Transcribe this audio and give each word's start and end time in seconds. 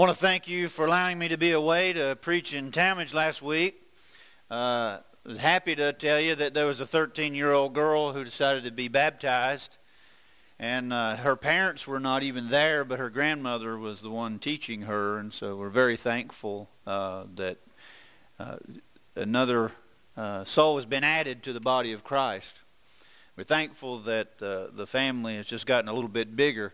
I 0.00 0.02
want 0.02 0.16
to 0.16 0.18
thank 0.18 0.48
you 0.48 0.70
for 0.70 0.86
allowing 0.86 1.18
me 1.18 1.28
to 1.28 1.36
be 1.36 1.52
away 1.52 1.92
to 1.92 2.16
preach 2.22 2.54
in 2.54 2.70
Tallmadge 2.70 3.12
last 3.12 3.42
week. 3.42 3.82
Uh, 4.50 4.96
I 5.26 5.28
was 5.28 5.38
happy 5.38 5.76
to 5.76 5.92
tell 5.92 6.18
you 6.18 6.34
that 6.36 6.54
there 6.54 6.64
was 6.64 6.80
a 6.80 6.86
13-year-old 6.86 7.74
girl 7.74 8.14
who 8.14 8.24
decided 8.24 8.64
to 8.64 8.70
be 8.70 8.88
baptized, 8.88 9.76
and 10.58 10.94
uh, 10.94 11.16
her 11.16 11.36
parents 11.36 11.86
were 11.86 12.00
not 12.00 12.22
even 12.22 12.48
there, 12.48 12.82
but 12.82 12.98
her 12.98 13.10
grandmother 13.10 13.76
was 13.76 14.00
the 14.00 14.08
one 14.08 14.38
teaching 14.38 14.80
her, 14.80 15.18
and 15.18 15.34
so 15.34 15.54
we're 15.54 15.68
very 15.68 15.98
thankful 15.98 16.70
uh, 16.86 17.24
that 17.34 17.58
uh, 18.38 18.56
another 19.16 19.70
uh, 20.16 20.44
soul 20.44 20.76
has 20.76 20.86
been 20.86 21.04
added 21.04 21.42
to 21.42 21.52
the 21.52 21.60
body 21.60 21.92
of 21.92 22.04
Christ. 22.04 22.56
We're 23.36 23.44
thankful 23.44 23.98
that 23.98 24.40
uh, 24.40 24.68
the 24.74 24.86
family 24.86 25.36
has 25.36 25.44
just 25.44 25.66
gotten 25.66 25.90
a 25.90 25.92
little 25.92 26.08
bit 26.08 26.36
bigger. 26.36 26.72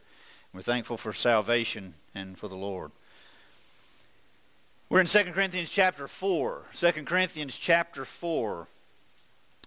We're 0.53 0.63
thankful 0.63 0.97
for 0.97 1.13
salvation 1.13 1.95
and 2.15 2.39
for 2.39 2.47
the 2.47 2.55
Lord. 2.55 2.93
We're 4.89 5.01
in 5.01 5.07
2 5.07 5.33
Corinthians 5.33 5.73
chapter 5.73 6.07
4. 6.07 6.63
2 6.73 6.93
Corinthians 7.07 7.59
chapter 7.59 8.05
4. 8.05 8.69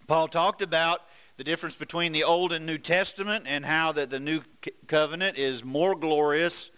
Paul 0.07 0.30
talked 0.30 0.61
about 0.61 1.02
the 1.35 1.44
difference 1.44 1.75
between 1.75 2.13
the 2.13 2.23
Old 2.23 2.53
and 2.53 2.66
New 2.66 2.77
Testament 2.77 3.44
and 3.45 3.66
how 3.66 3.91
that 3.91 4.09
the 4.09 4.21
New 4.21 4.44
Covenant 4.88 5.38
is 5.38 5.61
more 5.61 5.94
glorious 5.94 6.71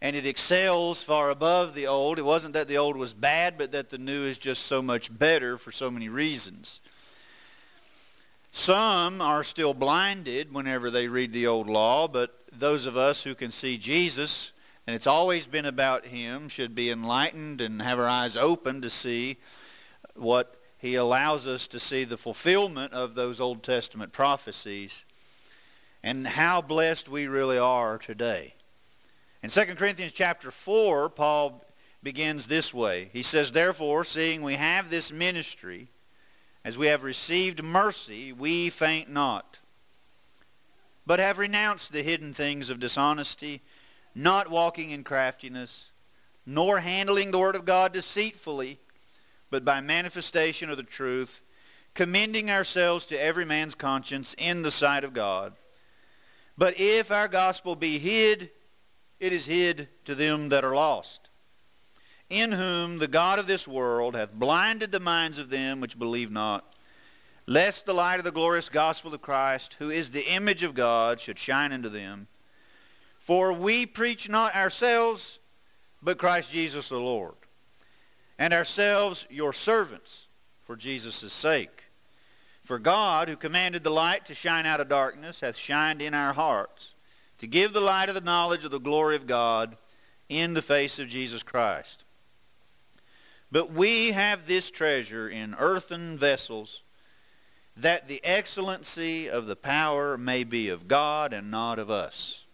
and 0.00 0.16
it 0.16 0.24
excels 0.24 1.02
far 1.02 1.28
above 1.28 1.74
the 1.74 1.86
Old. 1.86 2.18
It 2.18 2.24
wasn't 2.24 2.54
that 2.54 2.66
the 2.66 2.78
Old 2.78 2.96
was 2.96 3.12
bad, 3.12 3.58
but 3.58 3.72
that 3.72 3.90
the 3.90 3.98
New 3.98 4.22
is 4.22 4.38
just 4.38 4.64
so 4.64 4.80
much 4.80 5.16
better 5.16 5.58
for 5.58 5.70
so 5.70 5.90
many 5.90 6.08
reasons. 6.08 6.80
Some 8.52 9.20
are 9.20 9.44
still 9.44 9.74
blinded 9.74 10.50
whenever 10.50 10.90
they 10.90 11.08
read 11.08 11.34
the 11.34 11.46
Old 11.46 11.68
Law, 11.68 12.08
but 12.08 12.38
those 12.50 12.86
of 12.86 12.96
us 12.96 13.22
who 13.22 13.34
can 13.34 13.50
see 13.50 13.76
Jesus 13.76 14.52
and 14.86 14.94
it's 14.94 15.06
always 15.06 15.46
been 15.46 15.66
about 15.66 16.06
him, 16.06 16.48
should 16.48 16.74
be 16.74 16.90
enlightened 16.90 17.60
and 17.60 17.82
have 17.82 17.98
our 17.98 18.08
eyes 18.08 18.36
open 18.36 18.80
to 18.82 18.90
see 18.90 19.36
what 20.14 20.56
he 20.78 20.94
allows 20.94 21.46
us 21.46 21.66
to 21.68 21.80
see 21.80 22.04
the 22.04 22.16
fulfillment 22.16 22.92
of 22.92 23.14
those 23.14 23.40
Old 23.40 23.62
Testament 23.62 24.12
prophecies 24.12 25.04
and 26.02 26.26
how 26.26 26.60
blessed 26.60 27.08
we 27.08 27.26
really 27.26 27.58
are 27.58 27.98
today. 27.98 28.54
In 29.42 29.50
2 29.50 29.64
Corinthians 29.74 30.12
chapter 30.12 30.50
4, 30.50 31.08
Paul 31.08 31.64
begins 32.02 32.46
this 32.46 32.72
way. 32.72 33.10
He 33.12 33.24
says, 33.24 33.50
Therefore, 33.50 34.04
seeing 34.04 34.42
we 34.42 34.54
have 34.54 34.90
this 34.90 35.12
ministry, 35.12 35.88
as 36.64 36.78
we 36.78 36.86
have 36.86 37.02
received 37.02 37.64
mercy, 37.64 38.32
we 38.32 38.70
faint 38.70 39.10
not, 39.10 39.58
but 41.04 41.18
have 41.18 41.38
renounced 41.38 41.92
the 41.92 42.02
hidden 42.02 42.32
things 42.32 42.70
of 42.70 42.78
dishonesty, 42.78 43.62
not 44.16 44.50
walking 44.50 44.90
in 44.90 45.04
craftiness, 45.04 45.90
nor 46.46 46.78
handling 46.78 47.30
the 47.30 47.38
word 47.38 47.54
of 47.54 47.66
God 47.66 47.92
deceitfully, 47.92 48.80
but 49.50 49.62
by 49.62 49.80
manifestation 49.82 50.70
of 50.70 50.78
the 50.78 50.82
truth, 50.82 51.42
commending 51.92 52.50
ourselves 52.50 53.04
to 53.04 53.22
every 53.22 53.44
man's 53.44 53.74
conscience 53.74 54.34
in 54.38 54.62
the 54.62 54.70
sight 54.70 55.04
of 55.04 55.12
God. 55.12 55.52
But 56.56 56.80
if 56.80 57.12
our 57.12 57.28
gospel 57.28 57.76
be 57.76 57.98
hid, 57.98 58.50
it 59.20 59.34
is 59.34 59.46
hid 59.46 59.86
to 60.06 60.14
them 60.14 60.48
that 60.48 60.64
are 60.64 60.74
lost, 60.74 61.28
in 62.30 62.52
whom 62.52 62.98
the 62.98 63.08
God 63.08 63.38
of 63.38 63.46
this 63.46 63.68
world 63.68 64.16
hath 64.16 64.32
blinded 64.32 64.92
the 64.92 65.00
minds 65.00 65.38
of 65.38 65.50
them 65.50 65.78
which 65.78 65.98
believe 65.98 66.30
not, 66.30 66.74
lest 67.46 67.84
the 67.84 67.92
light 67.92 68.18
of 68.18 68.24
the 68.24 68.32
glorious 68.32 68.70
gospel 68.70 69.12
of 69.12 69.20
Christ, 69.20 69.76
who 69.78 69.90
is 69.90 70.10
the 70.10 70.32
image 70.32 70.62
of 70.62 70.74
God, 70.74 71.20
should 71.20 71.38
shine 71.38 71.70
into 71.70 71.90
them. 71.90 72.28
For 73.26 73.52
we 73.52 73.86
preach 73.86 74.28
not 74.28 74.54
ourselves, 74.54 75.40
but 76.00 76.16
Christ 76.16 76.52
Jesus 76.52 76.90
the 76.90 77.00
Lord, 77.00 77.34
and 78.38 78.54
ourselves 78.54 79.26
your 79.28 79.52
servants 79.52 80.28
for 80.62 80.76
Jesus' 80.76 81.32
sake. 81.32 81.86
For 82.62 82.78
God, 82.78 83.28
who 83.28 83.34
commanded 83.34 83.82
the 83.82 83.90
light 83.90 84.26
to 84.26 84.34
shine 84.36 84.64
out 84.64 84.78
of 84.78 84.88
darkness, 84.88 85.40
hath 85.40 85.56
shined 85.56 86.00
in 86.00 86.14
our 86.14 86.34
hearts, 86.34 86.94
to 87.38 87.48
give 87.48 87.72
the 87.72 87.80
light 87.80 88.08
of 88.08 88.14
the 88.14 88.20
knowledge 88.20 88.64
of 88.64 88.70
the 88.70 88.78
glory 88.78 89.16
of 89.16 89.26
God 89.26 89.76
in 90.28 90.54
the 90.54 90.62
face 90.62 91.00
of 91.00 91.08
Jesus 91.08 91.42
Christ. 91.42 92.04
But 93.50 93.72
we 93.72 94.12
have 94.12 94.46
this 94.46 94.70
treasure 94.70 95.28
in 95.28 95.56
earthen 95.58 96.16
vessels, 96.16 96.84
that 97.76 98.06
the 98.06 98.24
excellency 98.24 99.28
of 99.28 99.48
the 99.48 99.56
power 99.56 100.16
may 100.16 100.44
be 100.44 100.68
of 100.68 100.86
God 100.86 101.32
and 101.32 101.50
not 101.50 101.80
of 101.80 101.90
us. 101.90 102.44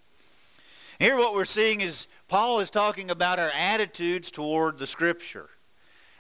Here 1.02 1.16
what 1.16 1.34
we're 1.34 1.44
seeing 1.46 1.80
is 1.80 2.06
Paul 2.28 2.60
is 2.60 2.70
talking 2.70 3.10
about 3.10 3.40
our 3.40 3.50
attitudes 3.58 4.30
toward 4.30 4.78
the 4.78 4.86
Scripture 4.86 5.48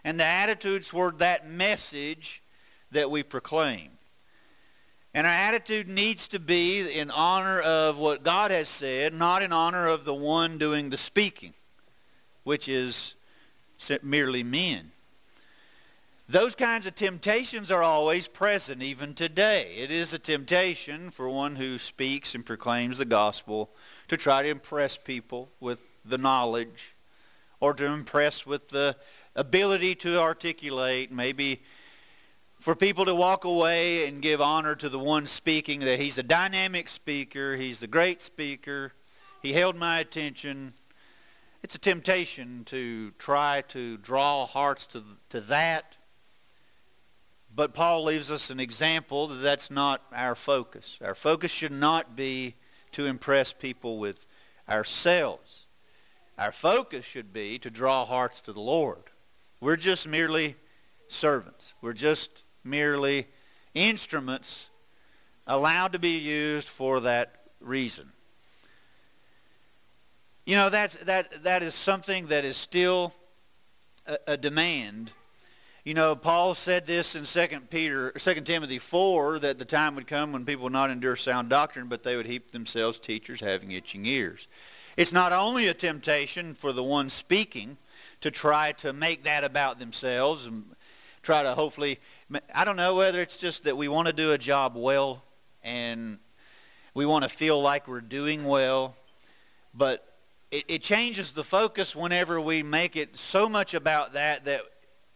and 0.02 0.18
the 0.18 0.24
attitudes 0.24 0.88
toward 0.88 1.20
that 1.20 1.48
message 1.48 2.42
that 2.90 3.08
we 3.08 3.22
proclaim. 3.22 3.90
And 5.14 5.24
our 5.24 5.32
attitude 5.32 5.86
needs 5.86 6.26
to 6.26 6.40
be 6.40 6.98
in 6.98 7.12
honor 7.12 7.60
of 7.60 7.98
what 7.98 8.24
God 8.24 8.50
has 8.50 8.68
said, 8.68 9.14
not 9.14 9.40
in 9.40 9.52
honor 9.52 9.86
of 9.86 10.04
the 10.04 10.14
one 10.14 10.58
doing 10.58 10.90
the 10.90 10.96
speaking, 10.96 11.52
which 12.42 12.68
is 12.68 13.14
merely 14.02 14.42
men. 14.42 14.90
Those 16.28 16.56
kinds 16.56 16.86
of 16.86 16.96
temptations 16.96 17.70
are 17.70 17.84
always 17.84 18.26
present, 18.26 18.82
even 18.82 19.14
today. 19.14 19.76
It 19.76 19.92
is 19.92 20.12
a 20.12 20.18
temptation 20.18 21.10
for 21.10 21.28
one 21.28 21.54
who 21.54 21.78
speaks 21.78 22.34
and 22.34 22.44
proclaims 22.44 22.98
the 22.98 23.04
gospel 23.04 23.70
to 24.12 24.18
try 24.18 24.42
to 24.42 24.48
impress 24.50 24.98
people 24.98 25.48
with 25.58 25.80
the 26.04 26.18
knowledge 26.18 26.94
or 27.60 27.72
to 27.72 27.86
impress 27.86 28.44
with 28.44 28.68
the 28.68 28.94
ability 29.34 29.94
to 29.94 30.20
articulate, 30.20 31.10
maybe 31.10 31.62
for 32.56 32.74
people 32.74 33.06
to 33.06 33.14
walk 33.14 33.46
away 33.46 34.06
and 34.06 34.20
give 34.20 34.38
honor 34.38 34.74
to 34.74 34.90
the 34.90 34.98
one 34.98 35.24
speaking, 35.24 35.80
that 35.80 35.98
he's 35.98 36.18
a 36.18 36.22
dynamic 36.22 36.90
speaker, 36.90 37.56
he's 37.56 37.82
a 37.82 37.86
great 37.86 38.20
speaker, 38.20 38.92
he 39.40 39.54
held 39.54 39.76
my 39.76 40.00
attention. 40.00 40.74
It's 41.62 41.74
a 41.74 41.78
temptation 41.78 42.64
to 42.66 43.12
try 43.12 43.62
to 43.68 43.96
draw 43.96 44.44
hearts 44.44 44.86
to, 44.88 45.02
to 45.30 45.40
that. 45.40 45.96
But 47.56 47.72
Paul 47.72 48.04
leaves 48.04 48.30
us 48.30 48.50
an 48.50 48.60
example 48.60 49.28
that 49.28 49.36
that's 49.36 49.70
not 49.70 50.02
our 50.12 50.34
focus. 50.34 50.98
Our 51.02 51.14
focus 51.14 51.50
should 51.50 51.72
not 51.72 52.14
be 52.14 52.56
to 52.92 53.06
impress 53.06 53.52
people 53.52 53.98
with 53.98 54.26
ourselves. 54.68 55.66
Our 56.38 56.52
focus 56.52 57.04
should 57.04 57.32
be 57.32 57.58
to 57.58 57.70
draw 57.70 58.04
hearts 58.04 58.40
to 58.42 58.52
the 58.52 58.60
Lord. 58.60 59.02
We're 59.60 59.76
just 59.76 60.08
merely 60.08 60.56
servants. 61.08 61.74
We're 61.80 61.92
just 61.92 62.30
merely 62.64 63.28
instruments 63.74 64.68
allowed 65.46 65.92
to 65.92 65.98
be 65.98 66.18
used 66.18 66.68
for 66.68 67.00
that 67.00 67.46
reason. 67.60 68.12
You 70.46 70.56
know, 70.56 70.70
that's, 70.70 70.96
that, 70.98 71.44
that 71.44 71.62
is 71.62 71.74
something 71.74 72.26
that 72.26 72.44
is 72.44 72.56
still 72.56 73.12
a, 74.06 74.18
a 74.28 74.36
demand 74.36 75.12
you 75.84 75.94
know, 75.94 76.14
Paul 76.14 76.54
said 76.54 76.86
this 76.86 77.16
in 77.16 77.24
2 77.24 77.60
Peter, 77.68 78.12
2 78.12 78.34
Timothy 78.42 78.78
4, 78.78 79.40
that 79.40 79.58
the 79.58 79.64
time 79.64 79.96
would 79.96 80.06
come 80.06 80.32
when 80.32 80.44
people 80.44 80.64
would 80.64 80.72
not 80.72 80.90
endure 80.90 81.16
sound 81.16 81.48
doctrine, 81.48 81.88
but 81.88 82.04
they 82.04 82.16
would 82.16 82.26
heap 82.26 82.52
themselves 82.52 82.98
teachers 82.98 83.40
having 83.40 83.72
itching 83.72 84.06
ears. 84.06 84.46
It's 84.96 85.12
not 85.12 85.32
only 85.32 85.66
a 85.66 85.74
temptation 85.74 86.54
for 86.54 86.72
the 86.72 86.84
one 86.84 87.10
speaking 87.10 87.78
to 88.20 88.30
try 88.30 88.72
to 88.72 88.92
make 88.92 89.24
that 89.24 89.42
about 89.42 89.80
themselves 89.80 90.46
and 90.46 90.66
try 91.20 91.42
to 91.42 91.54
hopefully, 91.54 91.98
I 92.54 92.64
don't 92.64 92.76
know 92.76 92.94
whether 92.94 93.20
it's 93.20 93.36
just 93.36 93.64
that 93.64 93.76
we 93.76 93.88
want 93.88 94.06
to 94.06 94.12
do 94.12 94.30
a 94.30 94.38
job 94.38 94.76
well 94.76 95.24
and 95.64 96.18
we 96.94 97.06
want 97.06 97.24
to 97.24 97.28
feel 97.28 97.60
like 97.60 97.88
we're 97.88 98.00
doing 98.00 98.44
well, 98.44 98.94
but 99.74 100.14
it, 100.52 100.64
it 100.68 100.82
changes 100.82 101.32
the 101.32 101.42
focus 101.42 101.96
whenever 101.96 102.40
we 102.40 102.62
make 102.62 102.94
it 102.94 103.16
so 103.16 103.48
much 103.48 103.74
about 103.74 104.12
that 104.12 104.44
that 104.44 104.62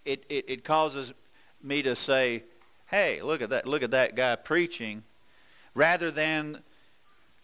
it, 0.06 0.24
it, 0.28 0.44
it 0.48 0.64
causes 0.64 1.12
me 1.62 1.82
to 1.82 1.96
say, 1.96 2.44
hey, 2.86 3.20
look 3.22 3.42
at 3.42 3.50
that, 3.50 3.66
look 3.66 3.82
at 3.82 3.90
that 3.90 4.14
guy 4.14 4.36
preaching, 4.36 5.02
rather 5.74 6.10
than 6.10 6.62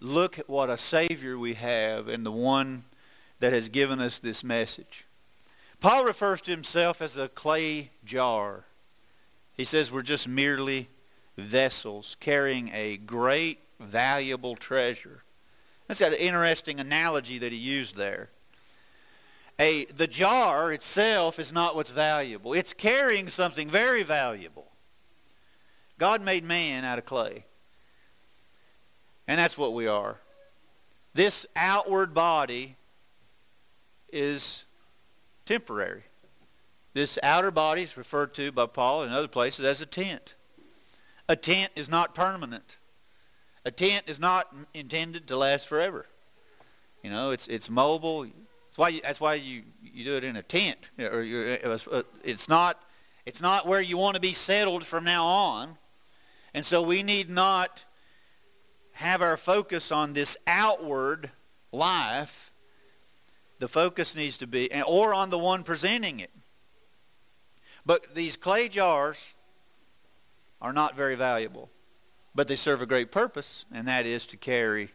look 0.00 0.38
at 0.38 0.48
what 0.48 0.70
a 0.70 0.78
Savior 0.78 1.38
we 1.38 1.54
have 1.54 2.08
and 2.08 2.24
the 2.24 2.32
one 2.32 2.84
that 3.40 3.52
has 3.52 3.68
given 3.68 4.00
us 4.00 4.18
this 4.18 4.44
message. 4.44 5.04
Paul 5.80 6.04
refers 6.04 6.40
to 6.42 6.50
himself 6.52 7.02
as 7.02 7.16
a 7.16 7.28
clay 7.28 7.90
jar. 8.04 8.64
He 9.54 9.64
says 9.64 9.90
we're 9.90 10.02
just 10.02 10.28
merely 10.28 10.88
vessels 11.36 12.16
carrying 12.20 12.70
a 12.72 12.96
great, 12.98 13.58
valuable 13.80 14.54
treasure. 14.54 15.24
That's 15.88 16.00
an 16.00 16.14
interesting 16.14 16.78
analogy 16.78 17.38
that 17.38 17.52
he 17.52 17.58
used 17.58 17.96
there 17.96 18.30
a, 19.62 19.84
the 19.84 20.08
jar 20.08 20.72
itself 20.72 21.38
is 21.38 21.52
not 21.52 21.76
what's 21.76 21.92
valuable. 21.92 22.52
It's 22.52 22.74
carrying 22.74 23.28
something 23.28 23.70
very 23.70 24.02
valuable. 24.02 24.66
God 26.00 26.20
made 26.20 26.42
man 26.42 26.84
out 26.84 26.98
of 26.98 27.06
clay. 27.06 27.44
And 29.28 29.38
that's 29.38 29.56
what 29.56 29.72
we 29.72 29.86
are. 29.86 30.18
This 31.14 31.46
outward 31.54 32.12
body 32.12 32.74
is 34.12 34.64
temporary. 35.46 36.02
This 36.92 37.16
outer 37.22 37.52
body 37.52 37.82
is 37.82 37.96
referred 37.96 38.34
to 38.34 38.50
by 38.50 38.66
Paul 38.66 39.04
in 39.04 39.12
other 39.12 39.28
places 39.28 39.64
as 39.64 39.80
a 39.80 39.86
tent. 39.86 40.34
A 41.28 41.36
tent 41.36 41.70
is 41.76 41.88
not 41.88 42.16
permanent. 42.16 42.78
A 43.64 43.70
tent 43.70 44.06
is 44.08 44.18
not 44.18 44.52
intended 44.74 45.28
to 45.28 45.36
last 45.36 45.68
forever. 45.68 46.06
You 47.04 47.10
know, 47.10 47.30
it's 47.30 47.46
it's 47.46 47.70
mobile. 47.70 48.26
That's 48.72 48.78
why 48.78 48.88
you, 48.88 49.00
that's 49.02 49.20
why 49.20 49.34
you, 49.34 49.64
you 49.82 50.02
do 50.02 50.16
it 50.16 50.24
in 50.24 50.36
a 50.36 50.42
tent. 50.42 50.92
Or 50.98 51.20
uh, 51.20 52.02
it's 52.24 52.48
not 52.48 52.82
it's 53.26 53.42
not 53.42 53.66
where 53.66 53.82
you 53.82 53.98
want 53.98 54.14
to 54.14 54.20
be 54.20 54.32
settled 54.32 54.82
from 54.82 55.04
now 55.04 55.26
on. 55.26 55.76
And 56.54 56.64
so 56.64 56.80
we 56.80 57.02
need 57.02 57.28
not 57.28 57.84
have 58.92 59.20
our 59.20 59.36
focus 59.36 59.92
on 59.92 60.14
this 60.14 60.38
outward 60.46 61.30
life. 61.70 62.50
The 63.58 63.69
focus 63.69 64.16
needs 64.16 64.38
to 64.38 64.46
be, 64.46 64.70
or 64.82 65.12
on 65.12 65.28
the 65.28 65.38
one 65.38 65.64
presenting 65.64 66.19
it. 66.19 66.30
But 67.84 68.14
these 68.14 68.38
clay 68.38 68.70
jars 68.70 69.34
are 70.62 70.72
not 70.72 70.96
very 70.96 71.14
valuable. 71.14 71.69
But 72.34 72.48
they 72.48 72.56
serve 72.56 72.80
a 72.80 72.86
great 72.86 73.12
purpose, 73.12 73.66
and 73.70 73.86
that 73.86 74.06
is 74.06 74.24
to 74.28 74.38
carry 74.38 74.88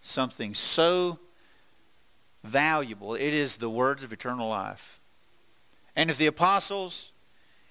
something 0.00 0.52
so 0.52 1.20
valuable. 2.44 3.14
It 3.14 3.34
is 3.34 3.56
the 3.56 3.70
words 3.70 4.04
of 4.04 4.12
eternal 4.12 4.48
life. 4.48 5.00
And 5.96 6.10
if 6.10 6.18
the 6.18 6.26
apostles 6.26 7.12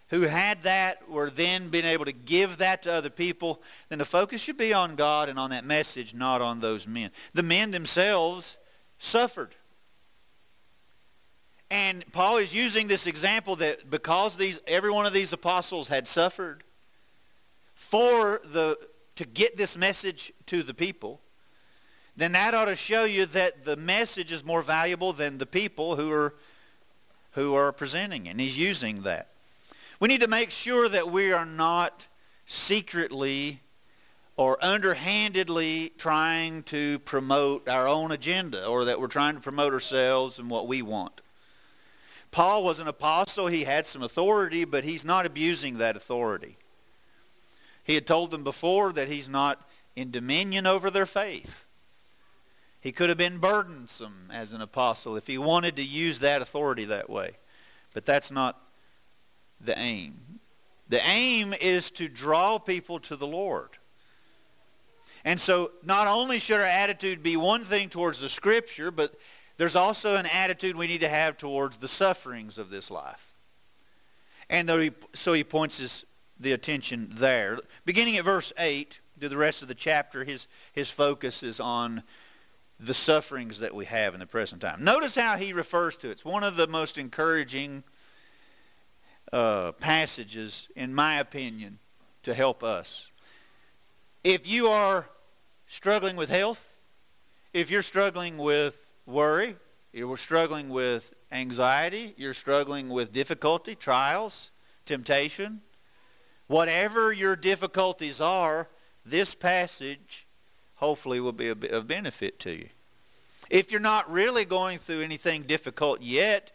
who 0.10 0.22
had 0.22 0.64
that 0.64 1.10
were 1.10 1.30
then 1.30 1.70
being 1.70 1.86
able 1.86 2.06
to 2.06 2.12
give 2.12 2.58
that 2.58 2.84
to 2.84 2.94
other 2.94 3.10
people, 3.10 3.62
then 3.90 4.00
the 4.00 4.06
focus 4.06 4.42
should 4.42 4.58
be 4.58 4.74
on 4.74 4.96
God 4.96 5.30
and 5.30 5.40
on 5.40 5.52
that 5.52 5.66
message, 5.66 6.14
not 6.14 6.42
on 6.42 6.60
those 6.60 6.88
men. 6.88 7.12
The 7.34 7.44
men 7.44 7.72
themselves 7.72 8.58
suffered. 8.98 9.56
And 11.72 12.04
Paul 12.12 12.38
is 12.38 12.54
using 12.54 12.88
this 12.88 13.08
example 13.08 13.56
that 13.58 13.90
because 13.90 14.36
these 14.36 14.60
every 14.68 14.92
one 14.92 15.08
of 15.08 15.14
these 15.14 15.34
apostles 15.34 15.88
had 15.88 16.08
suffered 16.08 16.64
for 17.74 18.40
the 18.44 18.78
to 19.16 19.26
get 19.26 19.58
this 19.58 19.78
message 19.78 20.32
to 20.48 20.62
the 20.62 20.74
people, 20.74 21.22
then 22.16 22.34
that 22.34 22.54
ought 22.54 22.66
to 22.66 22.76
show 22.76 23.06
you 23.06 23.26
that 23.28 23.64
the 23.66 23.76
message 23.76 24.32
is 24.32 24.46
more 24.46 24.62
valuable 24.62 25.14
than 25.14 25.38
the 25.38 25.46
people 25.46 25.96
who 25.96 26.12
are 26.12 26.36
who 27.34 27.56
are 27.56 27.72
presenting 27.72 28.26
it. 28.28 28.32
And 28.32 28.40
he's 28.40 28.58
using 28.58 29.02
that. 29.04 29.30
We 30.00 30.08
need 30.08 30.22
to 30.22 30.28
make 30.28 30.52
sure 30.52 30.88
that 30.90 31.10
we 31.10 31.32
are 31.34 31.46
not 31.46 32.08
secretly 32.46 33.62
or 34.36 34.64
underhandedly 34.64 35.94
trying 35.98 36.64
to 36.64 37.00
promote 37.00 37.68
our 37.70 37.88
own 37.88 38.12
agenda 38.12 38.66
or 38.66 38.86
that 38.86 39.00
we're 39.00 39.08
trying 39.08 39.36
to 39.36 39.42
promote 39.42 39.74
ourselves 39.74 40.40
and 40.40 40.50
what 40.50 40.68
we 40.68 40.82
want. 40.82 41.22
Paul 42.32 42.64
was 42.64 42.80
an 42.80 42.88
apostle. 42.88 43.48
He 43.48 43.64
had 43.64 43.86
some 43.86 44.02
authority, 44.02 44.66
but 44.66 44.84
he's 44.84 45.06
not 45.06 45.26
abusing 45.26 45.78
that 45.78 45.96
authority. 45.96 46.58
He 47.84 47.96
had 47.96 48.08
told 48.08 48.32
them 48.32 48.44
before 48.44 48.92
that 48.94 49.08
he's 49.08 49.30
not 49.30 49.70
in 49.96 50.10
dominion 50.10 50.66
over 50.66 50.90
their 50.90 51.06
faith. 51.06 51.68
He 52.84 52.92
could 52.92 53.08
have 53.08 53.18
been 53.18 53.38
burdensome 53.38 54.30
as 54.30 54.52
an 54.52 54.62
apostle 54.62 55.16
if 55.16 55.26
he 55.26 55.38
wanted 55.38 55.78
to 55.78 55.84
use 55.84 56.20
that 56.20 56.42
authority 56.42 56.84
that 56.84 57.10
way. 57.10 57.38
But 57.94 58.06
that's 58.06 58.30
not 58.30 58.62
the 59.62 59.80
aim. 59.80 60.42
The 60.90 61.00
aim 61.08 61.54
is 61.62 61.90
to 61.92 62.10
draw 62.10 62.60
people 62.60 63.00
to 63.00 63.16
the 63.16 63.26
Lord. 63.26 63.78
And 65.24 65.40
so 65.40 65.72
not 65.82 66.10
only 66.10 66.40
should 66.40 66.60
our 66.60 66.66
attitude 66.66 67.24
be 67.24 67.38
one 67.38 67.64
thing 67.64 67.88
towards 67.88 68.20
the 68.20 68.28
Scripture, 68.28 68.92
but 68.92 69.16
there's 69.56 69.78
also 69.78 70.18
an 70.18 70.26
attitude 70.26 70.76
we 70.76 70.88
need 70.88 71.00
to 71.00 71.10
have 71.10 71.38
towards 71.38 71.78
the 71.78 71.88
sufferings 71.88 72.58
of 72.58 72.70
this 72.70 72.92
life. 72.92 73.38
And 74.50 74.70
so 75.14 75.32
he 75.32 75.44
points 75.46 75.78
his, 75.78 76.04
the 76.38 76.52
attention 76.52 77.14
there. 77.14 77.60
Beginning 77.86 78.18
at 78.18 78.26
verse 78.26 78.52
8 78.58 79.00
through 79.18 79.30
the 79.30 79.38
rest 79.38 79.62
of 79.62 79.70
the 79.70 79.74
chapter, 79.74 80.26
his, 80.26 80.50
his 80.74 80.92
focus 80.92 81.44
is 81.44 81.62
on 81.62 82.04
the 82.84 82.94
sufferings 82.94 83.60
that 83.60 83.74
we 83.74 83.86
have 83.86 84.14
in 84.14 84.20
the 84.20 84.26
present 84.26 84.62
time. 84.62 84.84
Notice 84.84 85.16
how 85.16 85.38
he 85.38 85.54
refers 85.54 85.96
to 85.98 86.10
it. 86.10 86.12
It's 86.12 86.26
one 86.26 86.44
of 86.44 86.58
the 86.58 86.68
most 86.68 86.98
encouraging 86.98 87.84
uh, 89.32 89.72
passages, 89.74 90.68
in 90.76 90.94
my 90.94 91.16
opinion, 91.16 91.80
to 92.24 92.34
help 92.34 92.62
us. 92.62 93.10
If 94.24 94.48
you 94.48 94.68
are 94.68 95.08
struggling 95.66 96.18
with 96.18 96.30
health, 96.30 96.82
if 97.54 97.72
you're 97.72 97.82
struggling 97.82 98.38
with 98.38 98.92
worry, 99.06 99.56
you're 99.94 100.18
struggling 100.18 100.70
with 100.70 101.14
anxiety, 101.32 102.14
you're 102.18 102.34
struggling 102.34 102.90
with 102.90 103.14
difficulty, 103.14 103.76
trials, 103.76 104.52
temptation, 104.86 105.62
whatever 106.48 107.14
your 107.14 107.36
difficulties 107.36 108.20
are, 108.20 108.68
this 109.06 109.36
passage 109.36 110.23
hopefully 110.84 111.22
will 111.22 111.32
be 111.32 111.48
of 111.48 111.88
benefit 111.88 112.42
to 112.42 112.52
you. 112.52 112.68
If 113.50 113.72
you're 113.72 113.80
not 113.80 114.12
really 114.12 114.44
going 114.44 114.80
through 114.80 115.00
anything 115.00 115.44
difficult 115.44 116.02
yet, 116.02 116.52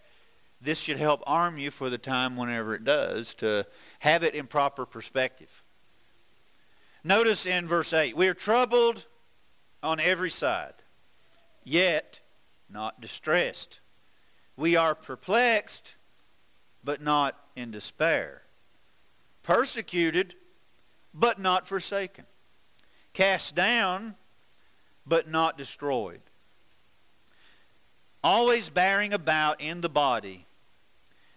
this 0.60 0.78
should 0.78 0.98
help 0.98 1.22
arm 1.26 1.56
you 1.56 1.70
for 1.70 1.88
the 1.88 1.96
time 1.96 2.36
whenever 2.36 2.74
it 2.74 2.84
does 2.84 3.32
to 3.36 3.66
have 4.00 4.22
it 4.22 4.34
in 4.34 4.46
proper 4.46 4.84
perspective. 4.84 5.62
Notice 7.02 7.46
in 7.46 7.66
verse 7.66 7.94
8, 7.94 8.14
we 8.18 8.28
are 8.28 8.34
troubled 8.34 9.06
on 9.82 9.98
every 9.98 10.30
side, 10.30 10.74
yet 11.64 12.20
not 12.68 13.00
distressed. 13.00 13.80
We 14.58 14.76
are 14.76 14.94
perplexed, 14.94 15.94
but 16.84 17.00
not 17.00 17.34
in 17.56 17.70
despair. 17.70 18.42
Persecuted, 19.42 20.34
but 21.14 21.38
not 21.38 21.66
forsaken. 21.66 22.26
Cast 23.18 23.56
down, 23.56 24.14
but 25.04 25.26
not 25.26 25.58
destroyed. 25.58 26.20
Always 28.22 28.68
bearing 28.68 29.12
about 29.12 29.60
in 29.60 29.80
the 29.80 29.88
body 29.88 30.44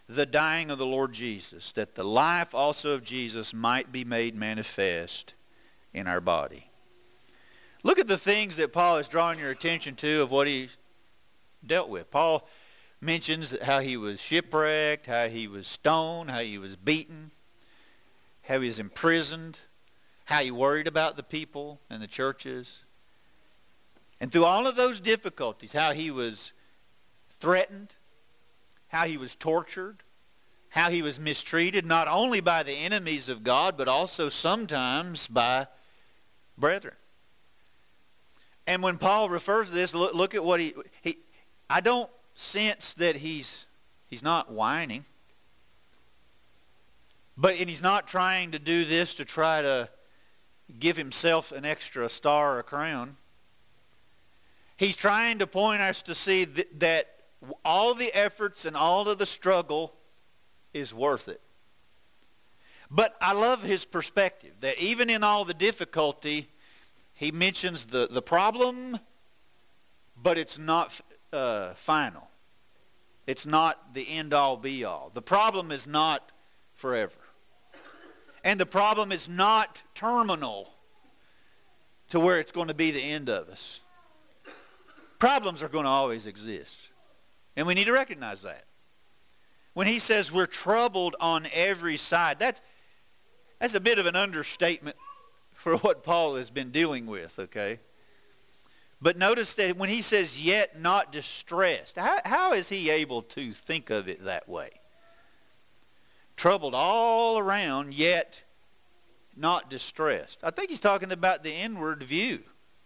the 0.08 0.28
dying 0.28 0.70
of 0.70 0.78
the 0.78 0.86
Lord 0.86 1.12
Jesus, 1.12 1.72
that 1.72 1.96
the 1.96 2.04
life 2.04 2.54
also 2.54 2.92
of 2.92 3.04
Jesus 3.04 3.52
might 3.52 3.92
be 3.92 4.06
made 4.06 4.36
manifest 4.36 5.34
in 5.92 6.06
our 6.06 6.22
body. 6.22 6.70
Look 7.82 7.98
at 7.98 8.08
the 8.08 8.16
things 8.16 8.58
that 8.58 8.74
Paul 8.74 8.98
is 8.98 9.08
drawing 9.08 9.40
your 9.40 9.50
attention 9.50 9.96
to 9.96 10.22
of 10.22 10.30
what 10.30 10.46
he 10.46 10.70
dealt 11.66 11.90
with. 11.90 12.12
Paul 12.12 12.48
mentions 13.02 13.60
how 13.60 13.80
he 13.80 13.98
was 13.98 14.22
shipwrecked, 14.22 15.08
how 15.08 15.30
he 15.30 15.48
was 15.48 15.66
stoned, 15.66 16.30
how 16.30 16.42
he 16.42 16.60
was 16.60 16.76
beaten, 16.76 17.32
how 18.44 18.60
he 18.60 18.68
was 18.68 18.78
imprisoned, 18.78 19.58
how 20.32 20.42
he 20.42 20.50
worried 20.50 20.88
about 20.88 21.18
the 21.18 21.24
people 21.24 21.82
and 21.90 22.02
the 22.02 22.08
churches. 22.08 22.84
And 24.22 24.32
through 24.32 24.46
all 24.46 24.66
of 24.66 24.78
those 24.78 25.02
difficulties, 25.02 25.74
how 25.74 25.92
he 25.92 26.10
was 26.10 26.54
threatened, 27.42 27.96
how 28.88 29.08
he 29.08 29.18
was 29.18 29.36
tortured, 29.36 30.04
how 30.70 30.90
he 30.90 31.02
was 31.02 31.20
mistreated, 31.20 31.86
not 31.86 32.08
only 32.08 32.40
by 32.40 32.64
the 32.64 32.72
enemies 32.72 33.28
of 33.28 33.44
God, 33.44 33.76
but 33.76 33.90
also 33.90 34.30
sometimes 34.30 35.28
by 35.28 35.68
brethren. 36.58 36.96
And 38.66 38.82
when 38.82 38.98
Paul 38.98 39.28
refers 39.28 39.68
to 39.68 39.74
this, 39.74 39.94
look, 39.94 40.14
look 40.14 40.34
at 40.34 40.46
what 40.46 40.62
he, 40.62 40.74
he, 41.02 41.18
I 41.70 41.82
don't 41.82 42.10
sense 42.36 42.94
that 42.94 43.18
he's 43.18 43.66
he's 44.08 44.24
not 44.24 44.50
whining. 44.50 45.04
But 47.36 47.56
and 47.58 47.68
he's 47.68 47.82
not 47.82 48.08
trying 48.08 48.52
to 48.52 48.60
do 48.60 48.86
this 48.86 49.16
to 49.16 49.26
try 49.26 49.62
to 49.62 49.90
give 50.80 50.98
himself 50.98 51.52
an 51.52 51.66
extra 51.66 52.10
star 52.10 52.56
or 52.56 52.60
a 52.60 52.64
crown. 52.64 53.18
He's 54.78 54.96
trying 54.96 55.40
to 55.40 55.48
point 55.48 55.82
us 55.82 56.02
to 56.04 56.16
see 56.16 56.46
that, 56.46 56.80
that 56.80 57.16
all 57.64 57.94
the 57.94 58.14
efforts 58.14 58.66
and 58.66 58.76
all 58.76 59.08
of 59.08 59.18
the 59.18 59.26
struggle 59.26 59.94
is 60.74 60.94
worth 60.94 61.28
it. 61.28 61.42
But 62.90 63.16
I 63.22 63.34
love 63.34 63.64
his 63.64 63.86
perspective 63.86 64.54
that 64.62 64.78
even 64.80 65.10
in 65.10 65.24
all 65.24 65.46
the 65.46 65.54
difficulty, 65.54 66.50
he 67.14 67.32
mentions 67.32 67.86
the, 67.86 68.08
the 68.10 68.22
problem, 68.22 69.00
but 70.22 70.38
it's 70.38 70.58
not 70.58 71.00
uh, 71.32 71.74
final. 71.74 72.28
It's 73.28 73.46
not 73.46 73.94
the 73.94 74.10
end 74.10 74.34
all 74.34 74.58
be 74.58 74.84
all. 74.84 75.12
The 75.14 75.22
problem 75.22 75.72
is 75.72 75.88
not 75.88 76.32
forever. 76.74 77.21
And 78.44 78.60
the 78.60 78.66
problem 78.66 79.12
is 79.12 79.30
not 79.30 79.84
terminal 79.94 80.74
to 82.10 82.20
where 82.20 82.40
it's 82.40 82.52
going 82.52 82.68
to 82.68 82.74
be 82.74 82.92
the 82.92 83.02
end 83.02 83.30
of 83.30 83.50
us. 83.50 83.80
Problems 85.20 85.62
are 85.62 85.70
going 85.70 85.86
to 85.86 85.90
always 85.90 86.26
exist. 86.26 86.78
And 87.56 87.68
we 87.68 87.74
need 87.74 87.86
to 87.86 87.94
recognize 87.94 88.42
that. 88.42 88.66
When 89.74 89.88
he 89.88 90.00
says 90.00 90.32
we're 90.32 90.48
troubled 90.48 91.16
on 91.20 91.48
every 91.54 91.98
side, 91.98 92.40
that's, 92.40 92.62
that's 93.60 93.76
a 93.76 93.80
bit 93.80 94.00
of 94.00 94.06
an 94.06 94.16
understatement 94.16 94.98
for 95.54 95.78
what 95.78 96.04
Paul 96.04 96.36
has 96.36 96.50
been 96.50 96.72
dealing 96.72 97.06
with, 97.06 97.38
okay? 97.38 97.80
But 99.02 99.18
notice 99.18 99.54
that 99.56 99.78
when 99.78 99.90
he 99.90 100.02
says 100.02 100.44
yet 100.44 100.80
not 100.82 101.12
distressed, 101.12 101.96
how, 101.96 102.18
how 102.26 102.54
is 102.54 102.70
he 102.70 102.90
able 102.90 103.22
to 103.22 103.54
think 103.54 103.90
of 103.90 104.10
it 104.10 104.26
that 104.26 104.50
way? 104.50 104.72
Troubled 106.42 106.74
all 106.74 107.38
around, 107.38 107.94
yet 107.94 108.42
not 109.38 109.70
distressed. 109.70 110.40
I 110.42 110.50
think 110.50 110.72
he's 110.72 110.82
talking 110.82 111.12
about 111.12 111.44
the 111.44 111.54
inward 111.54 112.02
view, 112.02 112.40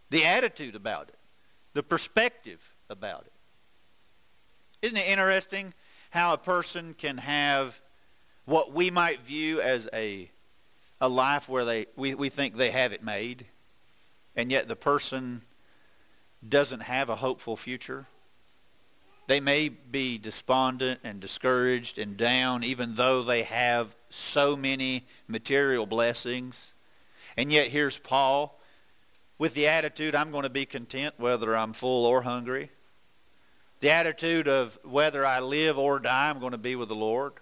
the 0.10 0.26
attitude 0.26 0.76
about 0.76 1.08
it, 1.08 1.16
the 1.74 1.82
perspective 1.82 2.76
about 2.90 3.22
it. 3.22 3.32
Isn't 4.82 4.98
it 4.98 5.08
interesting 5.08 5.74
how 6.10 6.34
a 6.34 6.38
person 6.38 6.96
can 6.96 7.20
have 7.20 7.82
what 8.44 8.74
we 8.74 8.92
might 8.92 9.22
view 9.22 9.62
as 9.62 9.88
a, 9.94 10.30
a 11.00 11.08
life 11.08 11.48
where 11.48 11.64
they, 11.64 11.86
we, 11.96 12.14
we 12.14 12.28
think 12.28 12.58
they 12.58 12.72
have 12.72 12.92
it 12.92 13.06
made, 13.06 13.46
and 14.36 14.52
yet 14.52 14.68
the 14.68 14.76
person 14.76 15.44
doesn't 16.46 16.82
have 16.82 17.10
a 17.10 17.16
hopeful 17.16 17.56
future? 17.56 18.06
They 19.28 19.40
may 19.40 19.70
be 19.70 20.18
despondent 20.18 21.00
and 21.04 21.20
discouraged 21.20 21.98
and 21.98 22.16
down 22.16 22.64
even 22.64 22.96
though 22.96 23.24
they 23.24 23.44
have 23.44 23.96
so 24.10 24.56
many 24.56 25.06
material 25.28 25.86
blessings. 25.86 26.74
And 27.36 27.52
yet 27.52 27.68
here's 27.68 27.98
Paul 27.98 28.60
with 29.38 29.54
the 29.54 29.68
attitude, 29.68 30.16
I'm 30.16 30.32
going 30.32 30.44
to 30.44 30.50
be 30.50 30.66
content 30.66 31.16
whether 31.18 31.56
I'm 31.56 31.74
full 31.74 32.06
or 32.06 32.22
hungry. 32.22 32.70
The 33.82 33.92
attitude 33.92 34.48
of 34.48 34.80
whether 34.84 35.26
I 35.26 35.40
live 35.42 35.78
or 35.78 36.00
die, 36.00 36.30
I'm 36.30 36.40
going 36.40 36.54
to 36.54 36.58
be 36.58 36.76
with 36.76 36.90
the 36.90 36.96
Lord. 36.96 37.34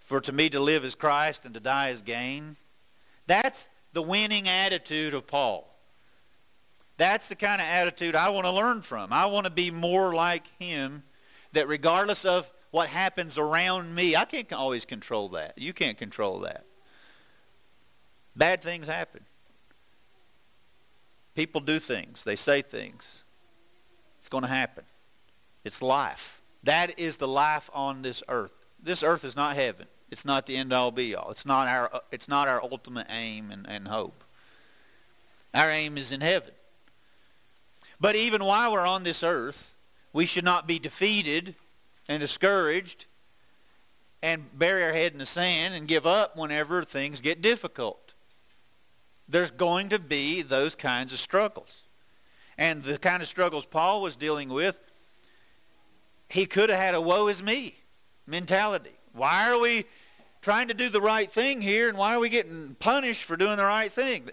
For 0.00 0.20
to 0.20 0.32
me 0.32 0.50
to 0.50 0.60
live 0.60 0.84
is 0.84 0.94
Christ 0.94 1.44
and 1.44 1.54
to 1.54 1.60
die 1.60 1.90
is 1.90 2.02
gain. 2.02 2.56
That's 3.26 3.68
the 3.92 4.02
winning 4.02 4.48
attitude 4.48 5.14
of 5.14 5.26
Paul. 5.26 5.73
That's 6.96 7.28
the 7.28 7.34
kind 7.34 7.60
of 7.60 7.66
attitude 7.66 8.14
I 8.14 8.28
want 8.28 8.46
to 8.46 8.52
learn 8.52 8.82
from. 8.82 9.12
I 9.12 9.26
want 9.26 9.46
to 9.46 9.50
be 9.52 9.70
more 9.70 10.14
like 10.14 10.46
him 10.58 11.02
that 11.52 11.68
regardless 11.68 12.24
of 12.24 12.50
what 12.70 12.88
happens 12.88 13.38
around 13.38 13.94
me, 13.94 14.16
I 14.16 14.24
can't 14.24 14.52
always 14.52 14.84
control 14.84 15.28
that. 15.30 15.54
You 15.56 15.72
can't 15.72 15.98
control 15.98 16.40
that. 16.40 16.64
Bad 18.36 18.62
things 18.62 18.86
happen. 18.86 19.22
People 21.34 21.60
do 21.60 21.78
things. 21.78 22.24
They 22.24 22.36
say 22.36 22.62
things. 22.62 23.24
It's 24.18 24.28
going 24.28 24.42
to 24.42 24.48
happen. 24.48 24.84
It's 25.64 25.82
life. 25.82 26.40
That 26.62 26.98
is 26.98 27.16
the 27.16 27.28
life 27.28 27.70
on 27.74 28.02
this 28.02 28.22
earth. 28.28 28.54
This 28.82 29.02
earth 29.02 29.24
is 29.24 29.36
not 29.36 29.56
heaven. 29.56 29.86
It's 30.10 30.24
not 30.24 30.46
the 30.46 30.56
end 30.56 30.72
all 30.72 30.90
be 30.90 31.14
all. 31.14 31.30
It's 31.30 31.46
not 31.46 31.66
our, 31.66 31.90
uh, 31.92 32.00
it's 32.12 32.28
not 32.28 32.46
our 32.46 32.62
ultimate 32.62 33.06
aim 33.10 33.50
and, 33.50 33.66
and 33.68 33.88
hope. 33.88 34.22
Our 35.52 35.70
aim 35.70 35.98
is 35.98 36.12
in 36.12 36.20
heaven. 36.20 36.52
But 38.04 38.16
even 38.16 38.44
while 38.44 38.70
we're 38.70 38.86
on 38.86 39.02
this 39.02 39.22
earth, 39.22 39.76
we 40.12 40.26
should 40.26 40.44
not 40.44 40.66
be 40.66 40.78
defeated 40.78 41.54
and 42.06 42.20
discouraged 42.20 43.06
and 44.22 44.44
bury 44.58 44.84
our 44.84 44.92
head 44.92 45.12
in 45.12 45.18
the 45.18 45.24
sand 45.24 45.72
and 45.72 45.88
give 45.88 46.06
up 46.06 46.36
whenever 46.36 46.84
things 46.84 47.22
get 47.22 47.40
difficult. 47.40 48.12
There's 49.26 49.50
going 49.50 49.88
to 49.88 49.98
be 49.98 50.42
those 50.42 50.74
kinds 50.74 51.14
of 51.14 51.18
struggles. 51.18 51.84
And 52.58 52.82
the 52.82 52.98
kind 52.98 53.22
of 53.22 53.28
struggles 53.30 53.64
Paul 53.64 54.02
was 54.02 54.16
dealing 54.16 54.50
with, 54.50 54.82
he 56.28 56.44
could 56.44 56.68
have 56.68 56.78
had 56.78 56.94
a 56.94 57.00
woe 57.00 57.28
is 57.28 57.42
me 57.42 57.78
mentality. 58.26 58.98
Why 59.14 59.50
are 59.50 59.58
we 59.58 59.86
trying 60.42 60.68
to 60.68 60.74
do 60.74 60.90
the 60.90 61.00
right 61.00 61.32
thing 61.32 61.62
here 61.62 61.88
and 61.88 61.96
why 61.96 62.14
are 62.14 62.20
we 62.20 62.28
getting 62.28 62.76
punished 62.78 63.24
for 63.24 63.38
doing 63.38 63.56
the 63.56 63.64
right 63.64 63.90
thing? 63.90 64.28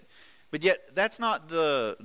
But 0.50 0.62
yet 0.62 0.94
that's 0.94 1.18
not 1.18 1.48
the 1.48 1.96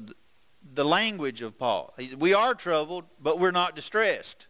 the 0.78 0.86
language 0.86 1.42
of 1.42 1.58
Paul. 1.58 1.94
We 2.18 2.36
are 2.36 2.54
troubled, 2.54 3.06
but 3.20 3.40
we're 3.40 3.52
not 3.52 3.76
distressed. 3.76 4.48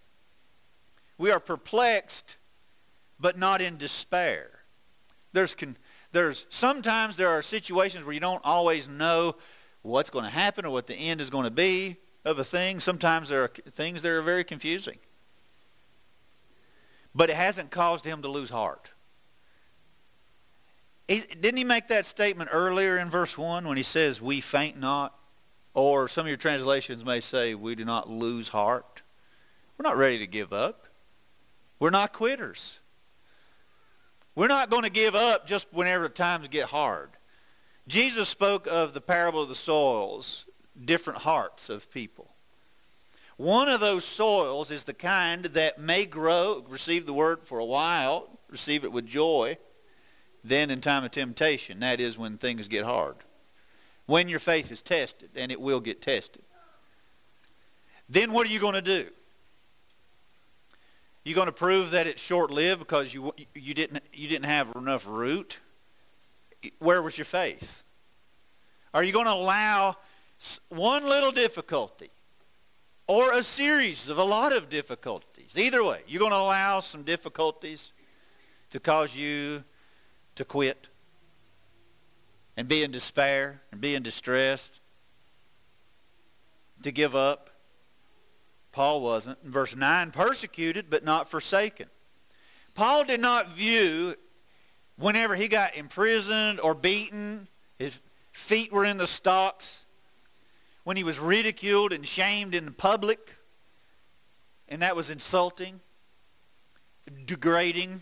We 1.18 1.32
are 1.32 1.40
perplexed, 1.40 2.36
but 3.18 3.38
not 3.38 3.62
in 3.62 3.78
despair. 3.78 4.50
There's, 5.32 5.56
there's 6.12 6.46
sometimes 6.50 7.16
there 7.16 7.30
are 7.30 7.42
situations 7.42 8.04
where 8.04 8.14
you 8.14 8.20
don't 8.20 8.44
always 8.44 8.90
know 8.90 9.38
what's 9.84 10.10
going 10.10 10.26
to 10.26 10.30
happen 10.32 10.66
or 10.66 10.70
what 10.70 10.86
the 10.86 10.96
end 10.96 11.22
is 11.22 11.30
going 11.30 11.46
to 11.46 11.52
be 11.52 11.96
of 12.26 12.38
a 12.40 12.44
thing. 12.44 12.82
Sometimes 12.82 13.30
there 13.30 13.44
are 13.44 13.52
things 13.72 14.02
that 14.02 14.12
are 14.12 14.22
very 14.22 14.44
confusing. 14.44 14.98
But 17.16 17.30
it 17.30 17.38
hasn't 17.38 17.72
caused 17.72 18.04
him 18.04 18.22
to 18.22 18.28
lose 18.28 18.50
heart. 18.50 18.92
He, 21.08 21.22
didn't 21.22 21.58
he 21.58 21.64
make 21.64 21.88
that 21.88 22.06
statement 22.06 22.50
earlier 22.52 22.98
in 22.98 23.10
verse 23.10 23.38
1 23.38 23.66
when 23.66 23.78
he 23.78 23.84
says, 23.84 24.22
we 24.22 24.42
faint 24.42 24.78
not? 24.78 25.18
Or 25.78 26.08
some 26.08 26.26
of 26.26 26.28
your 26.28 26.38
translations 26.38 27.06
may 27.06 27.20
say, 27.20 27.54
we 27.54 27.76
do 27.76 27.86
not 27.86 28.10
lose 28.10 28.50
heart. 28.50 29.04
We're 29.78 29.88
not 29.88 29.96
ready 29.96 30.18
to 30.18 30.26
give 30.26 30.52
up. 30.52 30.88
We're 31.80 31.92
not 31.92 32.14
quitters. 32.14 32.80
We're 34.34 34.48
not 34.48 34.72
going 34.72 34.86
to 34.86 34.90
give 34.90 35.14
up 35.14 35.46
just 35.46 35.68
whenever 35.72 36.10
times 36.10 36.48
get 36.48 36.70
hard. 36.70 37.12
Jesus 37.88 38.28
spoke 38.28 38.66
of 38.66 38.94
the 38.94 39.02
parable 39.02 39.44
of 39.44 39.50
the 39.50 39.56
soils, 39.56 40.48
different 40.84 41.22
hearts 41.22 41.70
of 41.70 41.94
people. 41.94 42.32
One 43.36 43.70
of 43.70 43.80
those 43.80 44.04
soils 44.04 44.72
is 44.72 44.86
the 44.86 44.96
kind 44.96 45.46
that 45.46 45.78
may 45.78 46.08
grow, 46.08 46.66
receive 46.68 47.06
the 47.06 47.14
word 47.14 47.42
for 47.44 47.60
a 47.60 47.66
while, 47.66 48.40
receive 48.50 48.84
it 48.84 48.92
with 48.92 49.06
joy, 49.06 49.60
then 50.44 50.72
in 50.72 50.82
time 50.82 51.04
of 51.04 51.12
temptation, 51.12 51.82
that 51.82 52.02
is 52.02 52.18
when 52.18 52.40
things 52.40 52.68
get 52.68 52.84
hard. 52.84 53.18
When 54.08 54.28
your 54.28 54.40
faith 54.40 54.72
is 54.72 54.82
tested, 54.82 55.30
and 55.36 55.52
it 55.52 55.62
will 55.62 55.80
get 55.80 56.02
tested. 56.02 56.42
Then 58.10 58.32
what 58.32 58.48
are 58.48 58.50
you 58.50 58.60
going 58.60 58.74
to 58.74 58.82
do? 58.82 59.08
You're 61.26 61.36
going 61.36 61.48
to 61.48 61.52
prove 61.52 61.92
that 61.92 62.08
it's 62.08 62.22
short-lived 62.22 62.80
because 62.80 63.14
you 63.14 63.34
you 63.54 63.74
didn't 63.74 64.02
you 64.14 64.30
didn't 64.30 64.46
have 64.46 64.74
enough 64.78 65.06
root? 65.06 65.60
Where 66.80 67.02
was 67.02 67.18
your 67.18 67.26
faith? 67.26 67.84
Are 68.94 69.04
you 69.04 69.12
going 69.12 69.26
to 69.26 69.34
allow 69.34 69.98
one 70.70 71.04
little 71.04 71.32
difficulty 71.32 72.10
or 73.08 73.34
a 73.34 73.44
series 73.44 74.08
of 74.08 74.18
a 74.18 74.24
lot 74.24 74.56
of 74.56 74.70
difficulties? 74.70 75.58
Either 75.58 75.84
way, 75.84 76.00
you're 76.08 76.20
going 76.20 76.32
to 76.32 76.38
allow 76.38 76.80
some 76.80 77.04
difficulties 77.04 77.92
to 78.70 78.80
cause 78.80 79.14
you 79.14 79.66
to 80.36 80.46
quit 80.46 80.88
and 82.58 82.68
be 82.68 82.84
in 82.84 82.92
despair 82.92 83.62
and 83.72 83.80
be 83.80 83.96
in 83.96 84.04
distress, 84.04 84.82
to 86.82 86.92
give 86.92 87.16
up. 87.16 87.52
Paul 88.72 89.02
wasn't. 89.02 89.38
In 89.44 89.52
verse 89.52 89.76
9, 89.76 90.12
persecuted 90.12 90.90
but 90.90 91.04
not 91.04 91.30
forsaken. 91.30 91.88
Paul 92.74 93.06
did 93.06 93.22
not 93.22 93.50
view 93.52 94.16
whenever 94.98 95.36
he 95.36 95.48
got 95.48 95.76
imprisoned 95.76 96.60
or 96.60 96.74
beaten, 96.74 97.48
his 97.80 98.00
feet 98.32 98.72
were 98.72 98.86
in 98.86 98.98
the 98.98 99.08
stocks, 99.08 99.86
when 100.84 100.98
he 100.98 101.04
was 101.04 101.20
ridiculed 101.20 101.92
and 101.92 102.06
shamed 102.06 102.56
in 102.56 102.72
public, 102.74 103.36
and 104.70 104.82
that 104.82 104.96
was 104.96 105.10
insulting, 105.10 105.80
degrading. 107.26 108.02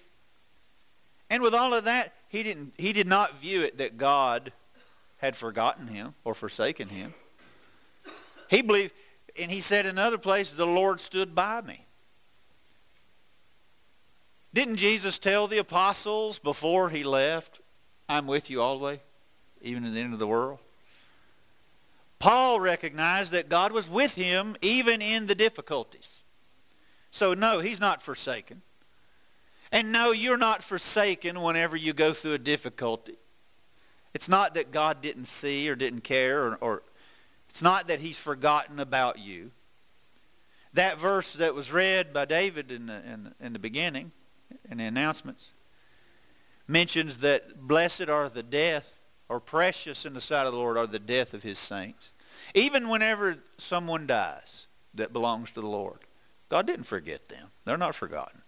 And 1.30 1.42
with 1.42 1.54
all 1.54 1.74
of 1.74 1.86
that, 1.86 2.14
he, 2.36 2.44
didn't, 2.44 2.74
he 2.78 2.92
did 2.92 3.08
not 3.08 3.40
view 3.40 3.62
it 3.62 3.78
that 3.78 3.98
God 3.98 4.52
had 5.18 5.36
forgotten 5.36 5.88
him 5.88 6.14
or 6.24 6.34
forsaken 6.34 6.90
him. 6.90 7.14
He 8.50 8.62
believed 8.62 8.92
and 9.38 9.52
he 9.52 9.62
said 9.62 9.86
in 9.86 9.92
another 9.92 10.18
place, 10.18 10.52
the 10.52 10.66
Lord 10.66 11.00
stood 11.00 11.36
by 11.36 11.62
me. 11.62 11.86
Didn't 14.54 14.78
Jesus 14.78 15.20
tell 15.20 15.48
the 15.48 15.58
apostles 15.58 16.40
before 16.40 16.90
he 16.90 17.04
left, 17.04 17.60
I'm 18.08 18.28
with 18.28 18.50
you 18.50 18.62
all 18.62 18.78
the 18.78 18.84
way, 18.84 19.02
even 19.62 19.84
to 19.84 19.90
the 19.90 20.00
end 20.00 20.14
of 20.14 20.20
the 20.20 20.28
world? 20.28 20.60
Paul 22.20 22.62
recognized 22.62 23.34
that 23.34 23.50
God 23.50 23.74
was 23.74 23.90
with 23.90 24.16
him 24.16 24.56
even 24.62 25.02
in 25.02 25.28
the 25.28 25.36
difficulties. 25.36 26.24
So 27.12 27.34
no, 27.34 27.60
he's 27.60 27.82
not 27.82 28.02
forsaken. 28.02 28.62
And 29.72 29.92
no, 29.92 30.12
you're 30.12 30.38
not 30.38 30.64
forsaken 30.64 31.42
whenever 31.42 31.76
you 31.76 31.94
go 31.94 32.14
through 32.14 32.34
a 32.34 32.38
difficulty. 32.38 33.18
It's 34.14 34.30
not 34.30 34.54
that 34.54 34.72
God 34.72 35.02
didn't 35.02 35.26
see 35.26 35.70
or 35.70 35.76
didn't 35.76 36.02
care 36.02 36.44
or, 36.44 36.56
or 36.62 36.84
it's 37.50 37.62
not 37.62 37.88
that 37.88 38.00
he's 38.00 38.20
forgotten 38.20 38.80
about 38.80 39.20
you. 39.20 39.52
That 40.74 41.00
verse 41.00 41.34
that 41.34 41.56
was 41.56 41.72
read 41.72 42.14
by 42.14 42.26
David 42.26 42.72
in 42.72 42.88
the, 42.88 42.96
in, 42.96 43.34
in 43.40 43.54
the 43.54 43.60
beginning, 43.60 44.12
in 44.70 44.78
the 44.78 44.84
announcements, 44.84 45.52
mentions 46.68 47.20
that 47.20 47.66
blessed 47.66 48.10
are 48.10 48.28
the 48.28 48.44
death, 48.44 49.02
or 49.30 49.40
precious 49.40 50.06
in 50.06 50.14
the 50.14 50.22
sight 50.22 50.46
of 50.46 50.54
the 50.54 50.60
Lord 50.60 50.78
are 50.78 50.88
the 50.88 51.00
death 51.00 51.34
of 51.34 51.44
his 51.44 51.58
saints. 51.58 52.14
Even 52.54 52.90
whenever 52.90 53.38
someone 53.58 54.06
dies 54.06 54.68
that 54.94 55.14
belongs 55.14 55.52
to 55.52 55.62
the 55.62 55.68
Lord, 55.68 56.00
God 56.50 56.68
didn't 56.68 56.86
forget 56.86 57.30
them. 57.30 57.48
They're 57.64 57.78
not 57.78 57.96
forgotten. 57.96 58.42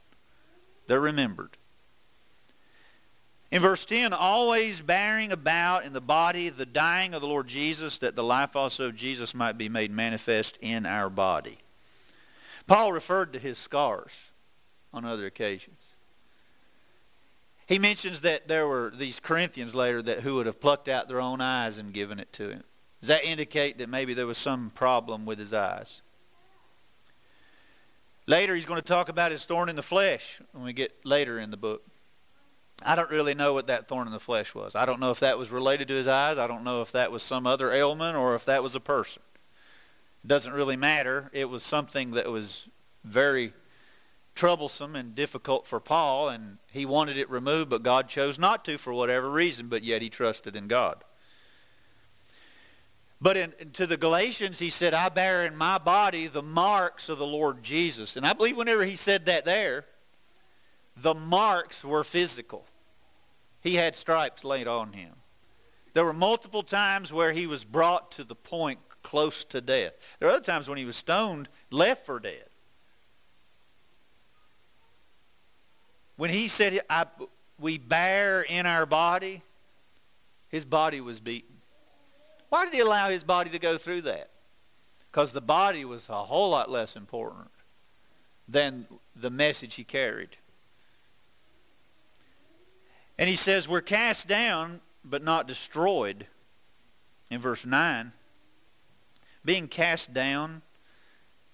They're 0.87 0.99
remembered. 0.99 1.57
In 3.49 3.61
verse 3.61 3.85
10, 3.85 4.11
always 4.11 4.81
bearing 4.81 5.31
about 5.31 5.85
in 5.85 5.93
the 5.93 6.01
body 6.01 6.49
the 6.49 6.65
dying 6.65 7.13
of 7.13 7.21
the 7.21 7.27
Lord 7.27 7.47
Jesus, 7.47 7.97
that 7.99 8.15
the 8.15 8.23
life 8.23 8.55
also 8.55 8.87
of 8.87 8.95
Jesus 8.95 9.33
might 9.33 9.57
be 9.57 9.69
made 9.69 9.91
manifest 9.91 10.57
in 10.59 10.85
our 10.85 11.09
body. 11.09 11.57
Paul 12.65 12.91
referred 12.91 13.31
to 13.33 13.39
his 13.39 13.57
scars 13.57 14.31
on 14.93 15.05
other 15.05 15.25
occasions. 15.25 15.85
He 17.67 17.79
mentions 17.79 18.21
that 18.21 18.47
there 18.47 18.67
were 18.67 18.91
these 18.95 19.19
Corinthians 19.19 19.75
later 19.75 20.01
that 20.01 20.21
who 20.21 20.35
would 20.35 20.45
have 20.45 20.59
plucked 20.59 20.87
out 20.87 21.07
their 21.07 21.21
own 21.21 21.39
eyes 21.39 21.77
and 21.77 21.93
given 21.93 22.19
it 22.19 22.31
to 22.33 22.49
him. 22.49 22.63
Does 23.01 23.09
that 23.09 23.25
indicate 23.25 23.77
that 23.77 23.89
maybe 23.89 24.13
there 24.13 24.27
was 24.27 24.37
some 24.37 24.71
problem 24.71 25.25
with 25.25 25.39
his 25.39 25.53
eyes? 25.53 26.01
Later, 28.27 28.55
he's 28.55 28.65
going 28.65 28.81
to 28.81 28.85
talk 28.85 29.07
about 29.07 29.31
his 29.31 29.45
thorn 29.45 29.69
in 29.69 29.77
the 29.77 29.81
flesh 29.81 30.41
when 30.51 30.65
we 30.65 30.73
get 30.73 31.05
later 31.05 31.39
in 31.39 31.49
the 31.49 31.57
book. 31.57 31.83
I 32.85 32.95
don't 32.95 33.09
really 33.09 33.33
know 33.33 33.53
what 33.53 33.67
that 33.67 33.87
thorn 33.87 34.05
in 34.05 34.13
the 34.13 34.19
flesh 34.19 34.53
was. 34.53 34.75
I 34.75 34.85
don't 34.85 34.99
know 34.99 35.11
if 35.11 35.21
that 35.21 35.37
was 35.37 35.49
related 35.49 35.87
to 35.87 35.93
his 35.93 36.07
eyes. 36.07 36.37
I 36.37 36.45
don't 36.45 36.63
know 36.63 36.81
if 36.81 36.91
that 36.91 37.11
was 37.11 37.23
some 37.23 37.47
other 37.47 37.71
ailment 37.71 38.17
or 38.17 38.35
if 38.35 38.45
that 38.45 38.61
was 38.61 38.75
a 38.75 38.79
person. 38.79 39.23
It 40.23 40.27
doesn't 40.27 40.53
really 40.53 40.75
matter. 40.75 41.31
It 41.33 41.49
was 41.49 41.63
something 41.63 42.11
that 42.11 42.29
was 42.29 42.67
very 43.03 43.53
troublesome 44.35 44.95
and 44.95 45.15
difficult 45.15 45.65
for 45.65 45.79
Paul, 45.79 46.29
and 46.29 46.57
he 46.71 46.85
wanted 46.85 47.17
it 47.17 47.29
removed, 47.29 47.69
but 47.69 47.81
God 47.81 48.07
chose 48.07 48.37
not 48.37 48.63
to 48.65 48.77
for 48.77 48.93
whatever 48.93 49.31
reason, 49.31 49.67
but 49.67 49.83
yet 49.83 50.01
he 50.01 50.09
trusted 50.09 50.55
in 50.55 50.67
God. 50.67 51.03
But 53.19 53.35
in, 53.37 53.53
to 53.73 53.87
the 53.87 53.97
Galatians, 53.97 54.59
he 54.59 54.69
said, 54.69 54.93
I 54.93 55.09
bear 55.09 55.45
in 55.45 55.55
my 55.55 55.77
body 55.77 56.27
the 56.27 56.43
marks 56.43 57.09
of 57.09 57.17
the 57.17 57.25
Lord 57.25 57.63
Jesus. 57.63 58.15
And 58.15 58.25
I 58.25 58.33
believe 58.33 58.57
whenever 58.57 58.85
he 58.85 58.95
said 58.95 59.25
that 59.25 59.43
there, 59.43 59.85
the 60.95 61.15
marks 61.15 61.83
were 61.83 62.03
physical. 62.03 62.65
He 63.61 63.75
had 63.75 63.95
stripes 63.95 64.43
laid 64.43 64.67
on 64.67 64.93
him. 64.93 65.13
There 65.93 66.05
were 66.05 66.13
multiple 66.13 66.61
times 66.61 67.11
where 67.11 67.33
he 67.33 67.47
was 67.47 67.63
brought 67.63 68.11
to 68.13 68.23
the 68.23 68.35
point 68.35 68.79
close 69.01 69.43
to 69.45 69.61
death. 69.61 69.93
There 70.19 70.29
are 70.29 70.33
other 70.33 70.43
times 70.43 70.69
when 70.69 70.77
he 70.77 70.85
was 70.85 70.95
stoned, 70.95 71.49
left 71.71 72.05
for 72.05 72.19
dead. 72.19 72.45
When 76.17 76.29
he 76.29 76.47
said, 76.47 76.81
we 77.59 77.77
bear 77.77 78.43
in 78.43 78.65
our 78.65 78.85
body, 78.85 79.41
his 80.49 80.65
body 80.65 81.01
was 81.01 81.19
beaten. 81.19 81.56
Why 82.49 82.65
did 82.65 82.73
he 82.73 82.79
allow 82.79 83.09
his 83.09 83.23
body 83.23 83.49
to 83.49 83.59
go 83.59 83.77
through 83.77 84.01
that? 84.01 84.29
Because 85.11 85.33
the 85.33 85.41
body 85.41 85.83
was 85.85 86.09
a 86.09 86.13
whole 86.13 86.49
lot 86.51 86.69
less 86.69 86.95
important 86.95 87.49
than 88.47 88.85
the 89.15 89.29
message 89.29 89.75
he 89.75 89.83
carried. 89.83 90.37
And 93.17 93.29
he 93.29 93.35
says, 93.35 93.67
we're 93.67 93.81
cast 93.81 94.27
down, 94.27 94.81
but 95.03 95.23
not 95.23 95.47
destroyed. 95.47 96.27
In 97.29 97.41
verse 97.41 97.65
9, 97.65 98.13
being 99.43 99.67
cast 99.67 100.13
down, 100.13 100.61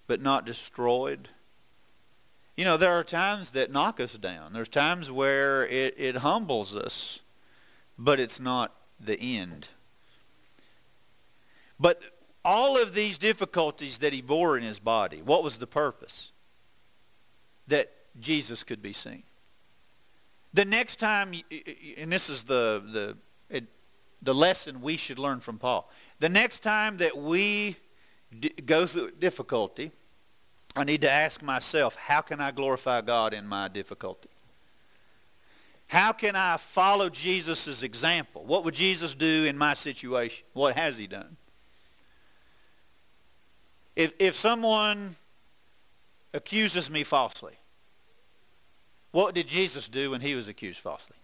but 0.06 0.22
not 0.22 0.46
destroyed. 0.46 1.30
You 2.56 2.66
know, 2.66 2.78
there 2.78 2.92
are 2.92 3.04
times 3.04 3.52
that 3.52 3.72
knock 3.72 4.00
us 4.00 4.14
down. 4.14 4.54
There's 4.54 4.70
times 4.70 5.10
where 5.10 5.66
it, 5.66 5.96
it 5.98 6.18
humbles 6.18 6.76
us, 6.76 7.22
but 7.98 8.20
it's 8.20 8.40
not 8.40 8.76
the 9.00 9.20
end. 9.20 9.70
But 11.84 12.02
all 12.46 12.82
of 12.82 12.94
these 12.94 13.18
difficulties 13.18 13.98
that 13.98 14.14
he 14.14 14.22
bore 14.22 14.58
in 14.58 14.64
his 14.64 14.80
body, 14.80 15.22
what 15.22 15.44
was 15.44 15.58
the 15.58 15.68
purpose? 15.68 16.32
That 17.68 17.92
Jesus 18.22 18.64
could 18.64 18.82
be 18.82 18.94
seen. 18.94 19.24
The 20.54 20.64
next 20.64 20.96
time, 20.96 21.34
and 21.98 22.10
this 22.10 22.30
is 22.30 22.46
the, 22.46 23.18
the, 23.52 23.66
the 24.22 24.34
lesson 24.34 24.80
we 24.80 24.96
should 24.96 25.20
learn 25.20 25.42
from 25.42 25.58
Paul. 25.58 25.92
The 26.20 26.30
next 26.30 26.60
time 26.60 26.96
that 26.98 27.18
we 27.18 27.76
go 28.66 28.86
through 28.86 29.12
difficulty, 29.20 29.92
I 30.78 30.86
need 30.86 31.02
to 31.02 31.12
ask 31.12 31.42
myself, 31.42 31.98
how 31.98 32.22
can 32.22 32.40
I 32.40 32.52
glorify 32.52 33.02
God 33.02 33.34
in 33.34 33.46
my 33.46 33.68
difficulty? 33.68 34.30
How 35.88 36.14
can 36.14 36.38
I 36.38 36.56
follow 36.56 37.10
Jesus' 37.10 37.84
example? 37.84 38.46
What 38.46 38.64
would 38.64 38.74
Jesus 38.74 39.14
do 39.16 39.44
in 39.44 39.58
my 39.58 39.74
situation? 39.74 40.46
What 40.54 40.78
has 40.78 40.98
he 40.98 41.08
done? 41.08 41.36
If, 43.96 44.14
if 44.20 44.36
someone 44.36 45.16
accuses 46.34 46.90
me 46.90 47.04
falsely, 47.04 47.54
what 49.12 49.36
did 49.36 49.48
Jesus 49.48 49.88
do 49.88 50.12
when 50.12 50.22
he 50.22 50.36
was 50.36 50.48
accused 50.48 50.80
falsely? 50.80 51.18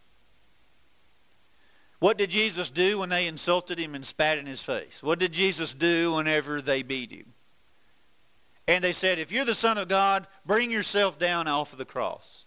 What 1.99 2.17
did 2.17 2.29
Jesus 2.29 2.69
do 2.69 2.99
when 2.99 3.09
they 3.09 3.27
insulted 3.27 3.77
him 3.77 3.93
and 3.93 4.05
spat 4.05 4.37
in 4.37 4.45
his 4.45 4.63
face? 4.63 5.03
What 5.03 5.19
did 5.19 5.33
Jesus 5.33 5.73
do 5.73 6.13
whenever 6.13 6.61
they 6.61 6.81
beat 6.81 7.11
him? 7.11 7.33
And 8.67 8.83
they 8.83 8.93
said, 8.93 9.17
if 9.17 9.31
you're 9.31 9.45
the 9.45 9.55
Son 9.55 9.77
of 9.77 9.87
God, 9.87 10.27
bring 10.45 10.69
yourself 10.71 11.17
down 11.17 11.47
off 11.47 11.71
of 11.71 11.79
the 11.79 11.85
cross. 11.85 12.45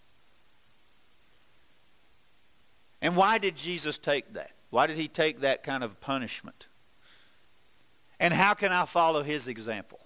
And 3.01 3.17
why 3.17 3.37
did 3.37 3.57
Jesus 3.57 3.97
take 3.97 4.33
that? 4.33 4.51
Why 4.69 4.87
did 4.87 4.95
he 4.95 5.09
take 5.09 5.41
that 5.41 5.63
kind 5.63 5.83
of 5.83 5.99
punishment? 5.99 6.67
And 8.19 8.33
how 8.33 8.53
can 8.53 8.71
I 8.71 8.85
follow 8.85 9.21
his 9.21 9.49
example? 9.49 9.99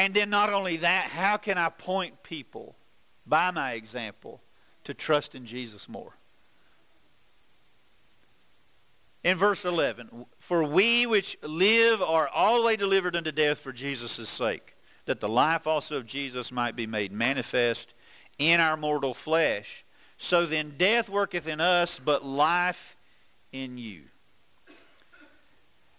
And 0.00 0.14
then 0.14 0.30
not 0.30 0.50
only 0.50 0.78
that, 0.78 1.08
how 1.08 1.36
can 1.36 1.58
I 1.58 1.68
point 1.68 2.22
people 2.22 2.74
by 3.26 3.50
my 3.50 3.72
example 3.72 4.40
to 4.84 4.94
trust 4.94 5.34
in 5.34 5.44
Jesus 5.44 5.90
more? 5.90 6.16
In 9.22 9.36
verse 9.36 9.66
11, 9.66 10.24
for 10.38 10.64
we 10.64 11.04
which 11.04 11.36
live 11.42 12.00
are 12.00 12.28
always 12.28 12.78
delivered 12.78 13.14
unto 13.14 13.30
death 13.30 13.58
for 13.58 13.72
Jesus' 13.72 14.26
sake, 14.30 14.74
that 15.04 15.20
the 15.20 15.28
life 15.28 15.66
also 15.66 15.98
of 15.98 16.06
Jesus 16.06 16.50
might 16.50 16.74
be 16.74 16.86
made 16.86 17.12
manifest 17.12 17.92
in 18.38 18.58
our 18.58 18.78
mortal 18.78 19.12
flesh. 19.12 19.84
So 20.16 20.46
then 20.46 20.76
death 20.78 21.10
worketh 21.10 21.46
in 21.46 21.60
us, 21.60 21.98
but 21.98 22.24
life 22.24 22.96
in 23.52 23.76
you. 23.76 24.04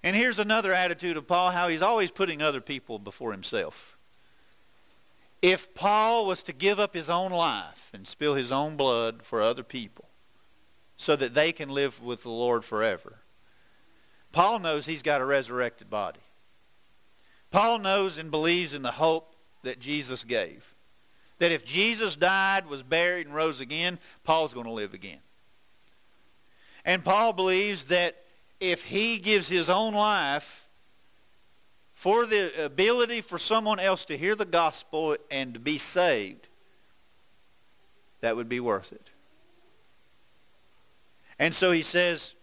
And 0.03 0.15
here's 0.15 0.39
another 0.39 0.73
attitude 0.73 1.17
of 1.17 1.27
Paul, 1.27 1.51
how 1.51 1.67
he's 1.67 1.81
always 1.81 2.11
putting 2.11 2.41
other 2.41 2.61
people 2.61 2.97
before 2.97 3.31
himself. 3.31 3.97
If 5.41 5.73
Paul 5.73 6.25
was 6.25 6.43
to 6.43 6.53
give 6.53 6.79
up 6.79 6.93
his 6.93 7.09
own 7.09 7.31
life 7.31 7.89
and 7.93 8.07
spill 8.07 8.35
his 8.35 8.51
own 8.51 8.75
blood 8.75 9.23
for 9.23 9.41
other 9.41 9.63
people 9.63 10.05
so 10.97 11.15
that 11.15 11.33
they 11.33 11.51
can 11.51 11.69
live 11.69 12.01
with 12.01 12.23
the 12.23 12.29
Lord 12.29 12.63
forever, 12.63 13.19
Paul 14.31 14.59
knows 14.59 14.85
he's 14.85 15.01
got 15.01 15.21
a 15.21 15.25
resurrected 15.25 15.89
body. 15.89 16.19
Paul 17.49 17.79
knows 17.79 18.17
and 18.17 18.31
believes 18.31 18.73
in 18.73 18.81
the 18.81 18.91
hope 18.91 19.35
that 19.63 19.79
Jesus 19.79 20.23
gave. 20.23 20.73
That 21.39 21.51
if 21.51 21.65
Jesus 21.65 22.15
died, 22.15 22.67
was 22.67 22.83
buried, 22.83 23.25
and 23.25 23.35
rose 23.35 23.59
again, 23.59 23.99
Paul's 24.23 24.53
going 24.53 24.67
to 24.67 24.71
live 24.71 24.93
again. 24.93 25.19
And 26.85 27.03
Paul 27.03 27.33
believes 27.33 27.85
that 27.85 28.20
if 28.61 28.85
he 28.85 29.17
gives 29.17 29.49
his 29.49 29.69
own 29.69 29.93
life 29.93 30.69
for 31.93 32.25
the 32.25 32.63
ability 32.63 33.19
for 33.19 33.37
someone 33.37 33.79
else 33.79 34.05
to 34.05 34.17
hear 34.17 34.35
the 34.35 34.45
gospel 34.45 35.17
and 35.29 35.55
to 35.55 35.59
be 35.59 35.77
saved, 35.77 36.47
that 38.21 38.35
would 38.35 38.47
be 38.47 38.59
worth 38.59 38.93
it. 38.93 39.09
And 41.39 41.53
so 41.55 41.71
he 41.71 41.81
says, 41.81 42.35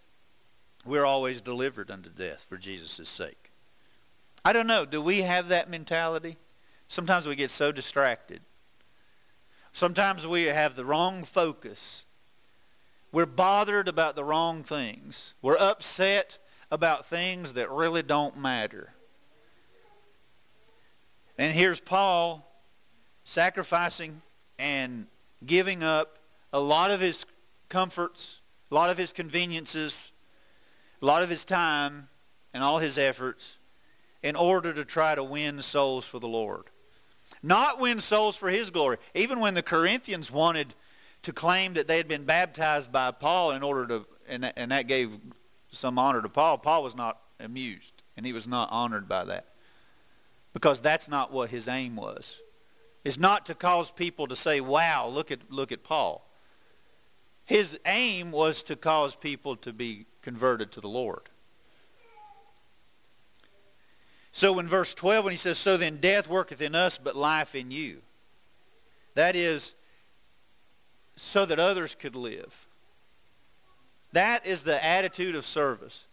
we're 0.85 1.05
always 1.05 1.41
delivered 1.41 1.91
unto 1.91 2.11
death 2.11 2.45
for 2.49 2.57
Jesus' 2.57 3.09
sake. 3.09 3.53
I 4.45 4.53
don't 4.53 4.67
know. 4.67 4.85
Do 4.85 5.01
we 5.01 5.23
have 5.23 5.49
that 5.49 5.71
mentality? 5.71 6.37
Sometimes 6.89 7.27
we 7.27 7.37
get 7.37 7.51
so 7.51 7.71
distracted. 7.71 8.41
Sometimes 9.73 10.27
we 10.27 10.45
have 10.45 10.75
the 10.75 10.85
wrong 10.85 11.23
focus 11.23 12.07
we're 13.13 13.27
bothered 13.27 13.89
about 13.89 14.17
the 14.17 14.25
wrong 14.25 14.63
things. 14.63 15.35
We're 15.41 15.57
upset 15.57 16.39
about 16.71 17.07
things 17.07 17.55
that 17.55 17.71
really 17.71 18.03
don't 18.03 18.37
matter. 18.37 18.93
And 21.39 21.53
here's 21.53 21.81
Paul 21.81 22.45
sacrificing 23.25 24.23
and 24.59 25.07
giving 25.45 25.83
up 25.83 26.19
a 26.53 26.59
lot 26.59 26.91
of 26.91 27.01
his 27.01 27.25
comforts, 27.69 28.41
a 28.71 28.75
lot 28.75 28.91
of 28.91 28.99
his 28.99 29.13
conveniences, 29.13 30.13
a 31.01 31.07
lot 31.07 31.23
of 31.23 31.29
his 31.29 31.45
time, 31.45 32.09
and 32.53 32.65
all 32.65 32.79
his 32.79 32.99
efforts 32.99 33.59
in 34.23 34.35
order 34.35 34.73
to 34.73 34.85
try 34.85 35.15
to 35.15 35.23
win 35.23 35.63
souls 35.63 36.05
for 36.05 36.19
the 36.19 36.27
Lord. 36.29 36.65
Not 37.43 37.79
win 37.79 38.01
souls 38.01 38.37
for 38.37 38.49
his 38.49 38.71
glory. 38.71 38.97
Even 39.15 39.39
when 39.39 39.55
the 39.55 39.63
Corinthians 39.63 40.31
wanted 40.31 40.75
to 41.23 41.33
claim 41.33 41.75
that 41.75 41.89
they 41.89 41.97
had 41.97 42.09
been 42.09 42.25
baptized 42.25 42.93
by 42.93 43.11
Paul 43.11 43.53
in 43.53 43.63
order 43.63 43.87
to, 43.87 44.07
and 44.29 44.45
that, 44.45 44.55
and 44.57 44.71
that 44.71 44.87
gave 44.87 45.11
some 45.71 45.99
honor 45.99 46.23
to 46.23 46.29
Paul. 46.29 46.59
Paul 46.59 46.83
was 46.83 46.95
not 46.95 47.19
amused, 47.41 48.03
and 48.17 48.25
he 48.25 48.33
was 48.33 48.47
not 48.49 48.69
honored 48.71 49.09
by 49.09 49.25
that. 49.25 49.47
Because 50.53 50.81
that's 50.81 51.09
not 51.09 51.33
what 51.33 51.51
his 51.51 51.69
aim 51.69 51.97
was. 51.97 52.41
It's 53.05 53.19
not 53.19 53.47
to 53.47 53.55
cause 53.55 53.91
people 53.91 54.27
to 54.27 54.37
say, 54.37 54.61
wow, 54.61 55.07
look 55.07 55.31
at, 55.31 55.51
look 55.51 55.73
at 55.73 55.85
Paul. 55.85 56.29
His 57.45 57.79
aim 57.87 58.31
was 58.31 58.63
to 58.65 58.77
cause 58.77 59.15
people 59.15 59.57
to 59.57 59.73
be 59.73 60.07
converted 60.21 60.73
to 60.73 60.81
the 60.81 60.89
Lord. 60.89 61.31
So 64.33 64.59
in 64.59 64.69
verse 64.69 64.95
12, 64.95 65.25
when 65.25 65.33
he 65.33 65.39
says, 65.39 65.59
So 65.59 65.77
then 65.77 65.97
death 65.97 66.29
worketh 66.29 66.61
in 66.61 66.75
us, 66.75 66.99
but 66.99 67.17
life 67.17 67.55
in 67.55 67.71
you. 67.71 68.03
That 69.15 69.35
is, 69.35 69.75
so 71.19 71.45
that 71.45 71.59
others 71.59 71.95
could 71.95 72.15
live. 72.15 72.67
That 74.13 74.47
is 74.47 74.63
the 74.63 74.83
attitude 74.85 75.35
of 75.35 75.45
service. 75.45 76.07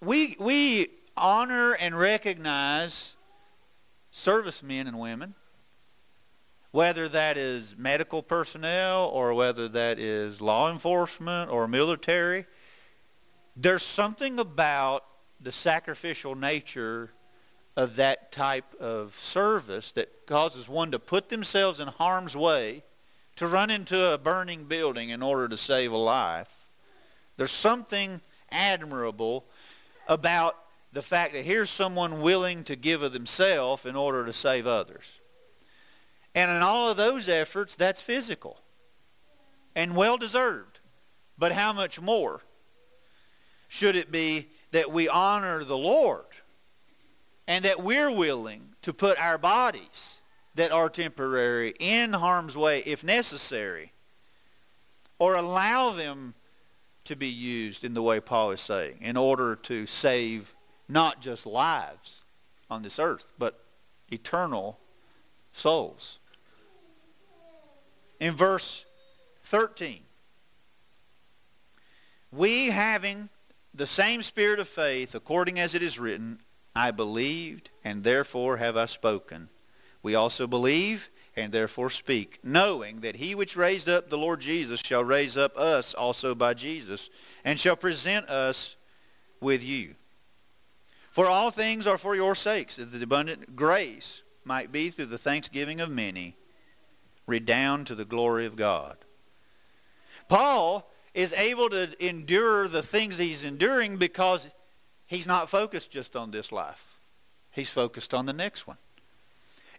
We, 0.00 0.36
we 0.38 0.88
honor 1.16 1.72
and 1.72 1.98
recognize 1.98 3.14
servicemen 4.10 4.86
and 4.86 4.98
women, 4.98 5.34
whether 6.70 7.08
that 7.08 7.38
is 7.38 7.74
medical 7.76 8.22
personnel 8.22 9.06
or 9.06 9.32
whether 9.32 9.68
that 9.68 9.98
is 9.98 10.40
law 10.40 10.70
enforcement 10.70 11.50
or 11.50 11.66
military. 11.66 12.46
There's 13.56 13.82
something 13.82 14.38
about 14.38 15.04
the 15.40 15.52
sacrificial 15.52 16.34
nature 16.34 17.10
of 17.76 17.96
that 17.96 18.30
type 18.30 18.74
of 18.78 19.14
service 19.14 19.92
that 19.92 20.26
causes 20.26 20.68
one 20.68 20.90
to 20.90 20.98
put 20.98 21.30
themselves 21.30 21.80
in 21.80 21.88
harm's 21.88 22.36
way 22.36 22.82
to 23.38 23.46
run 23.46 23.70
into 23.70 24.12
a 24.12 24.18
burning 24.18 24.64
building 24.64 25.10
in 25.10 25.22
order 25.22 25.48
to 25.48 25.56
save 25.56 25.92
a 25.92 25.96
life. 25.96 26.66
There's 27.36 27.52
something 27.52 28.20
admirable 28.50 29.44
about 30.08 30.56
the 30.92 31.02
fact 31.02 31.34
that 31.34 31.44
here's 31.44 31.70
someone 31.70 32.20
willing 32.20 32.64
to 32.64 32.74
give 32.74 33.00
of 33.00 33.12
themselves 33.12 33.86
in 33.86 33.94
order 33.94 34.26
to 34.26 34.32
save 34.32 34.66
others. 34.66 35.20
And 36.34 36.50
in 36.50 36.62
all 36.62 36.90
of 36.90 36.96
those 36.96 37.28
efforts, 37.28 37.76
that's 37.76 38.02
physical 38.02 38.58
and 39.76 39.94
well 39.94 40.18
deserved. 40.18 40.80
But 41.38 41.52
how 41.52 41.72
much 41.72 42.00
more 42.00 42.40
should 43.68 43.94
it 43.94 44.10
be 44.10 44.48
that 44.72 44.90
we 44.90 45.08
honor 45.08 45.62
the 45.62 45.78
Lord 45.78 46.24
and 47.46 47.64
that 47.64 47.84
we're 47.84 48.10
willing 48.10 48.70
to 48.82 48.92
put 48.92 49.16
our 49.20 49.38
bodies 49.38 50.20
that 50.54 50.72
are 50.72 50.88
temporary 50.88 51.74
in 51.78 52.14
harm's 52.14 52.56
way 52.56 52.82
if 52.84 53.04
necessary 53.04 53.92
or 55.18 55.34
allow 55.34 55.90
them 55.90 56.34
to 57.04 57.16
be 57.16 57.28
used 57.28 57.84
in 57.84 57.94
the 57.94 58.02
way 58.02 58.20
Paul 58.20 58.50
is 58.50 58.60
saying 58.60 58.98
in 59.00 59.16
order 59.16 59.56
to 59.56 59.86
save 59.86 60.54
not 60.88 61.20
just 61.20 61.46
lives 61.46 62.20
on 62.70 62.82
this 62.82 62.98
earth, 62.98 63.32
but 63.38 63.64
eternal 64.10 64.78
souls. 65.52 66.18
In 68.20 68.34
verse 68.34 68.84
13, 69.44 70.00
we 72.30 72.66
having 72.66 73.28
the 73.72 73.86
same 73.86 74.22
spirit 74.22 74.58
of 74.58 74.68
faith, 74.68 75.14
according 75.14 75.58
as 75.58 75.74
it 75.74 75.82
is 75.82 75.98
written, 75.98 76.40
I 76.74 76.90
believed, 76.90 77.70
and 77.84 78.04
therefore 78.04 78.58
have 78.58 78.76
I 78.76 78.86
spoken. 78.86 79.48
We 80.08 80.14
also 80.14 80.46
believe, 80.46 81.10
and 81.36 81.52
therefore 81.52 81.90
speak, 81.90 82.38
knowing 82.42 83.00
that 83.02 83.16
he 83.16 83.34
which 83.34 83.58
raised 83.58 83.90
up 83.90 84.08
the 84.08 84.16
Lord 84.16 84.40
Jesus 84.40 84.80
shall 84.80 85.04
raise 85.04 85.36
up 85.36 85.54
us 85.58 85.92
also 85.92 86.34
by 86.34 86.54
Jesus, 86.54 87.10
and 87.44 87.60
shall 87.60 87.76
present 87.76 88.26
us 88.30 88.76
with 89.38 89.62
you. 89.62 89.96
For 91.10 91.26
all 91.26 91.50
things 91.50 91.86
are 91.86 91.98
for 91.98 92.16
your 92.16 92.34
sakes, 92.34 92.76
that 92.76 92.86
the 92.86 93.02
abundant 93.02 93.54
grace 93.54 94.22
might 94.46 94.72
be 94.72 94.88
through 94.88 95.04
the 95.12 95.18
thanksgiving 95.18 95.78
of 95.78 95.90
many, 95.90 96.38
redound 97.26 97.86
to 97.88 97.94
the 97.94 98.06
glory 98.06 98.46
of 98.46 98.56
God. 98.56 98.96
Paul 100.26 100.90
is 101.12 101.34
able 101.34 101.68
to 101.68 101.90
endure 102.02 102.66
the 102.66 102.80
things 102.80 103.18
he's 103.18 103.44
enduring 103.44 103.98
because 103.98 104.48
he's 105.06 105.26
not 105.26 105.50
focused 105.50 105.90
just 105.90 106.16
on 106.16 106.30
this 106.30 106.50
life. 106.50 106.98
He's 107.50 107.68
focused 107.68 108.14
on 108.14 108.24
the 108.24 108.32
next 108.32 108.66
one. 108.66 108.78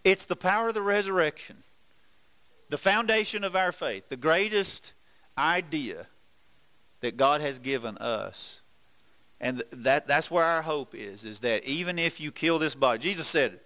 It's 0.03 0.25
the 0.25 0.35
power 0.35 0.69
of 0.69 0.73
the 0.73 0.81
resurrection, 0.81 1.57
the 2.69 2.77
foundation 2.77 3.43
of 3.43 3.55
our 3.55 3.71
faith, 3.71 4.09
the 4.09 4.17
greatest 4.17 4.93
idea 5.37 6.07
that 7.01 7.17
God 7.17 7.41
has 7.41 7.59
given 7.59 7.97
us. 7.97 8.61
And 9.41 9.63
that, 9.71 10.07
that's 10.07 10.29
where 10.29 10.43
our 10.43 10.61
hope 10.61 10.93
is, 10.93 11.23
is 11.23 11.39
that 11.39 11.63
even 11.63 11.97
if 11.97 12.19
you 12.19 12.31
kill 12.31 12.59
this 12.59 12.75
body, 12.75 12.99
Jesus 12.99 13.27
said, 13.27 13.59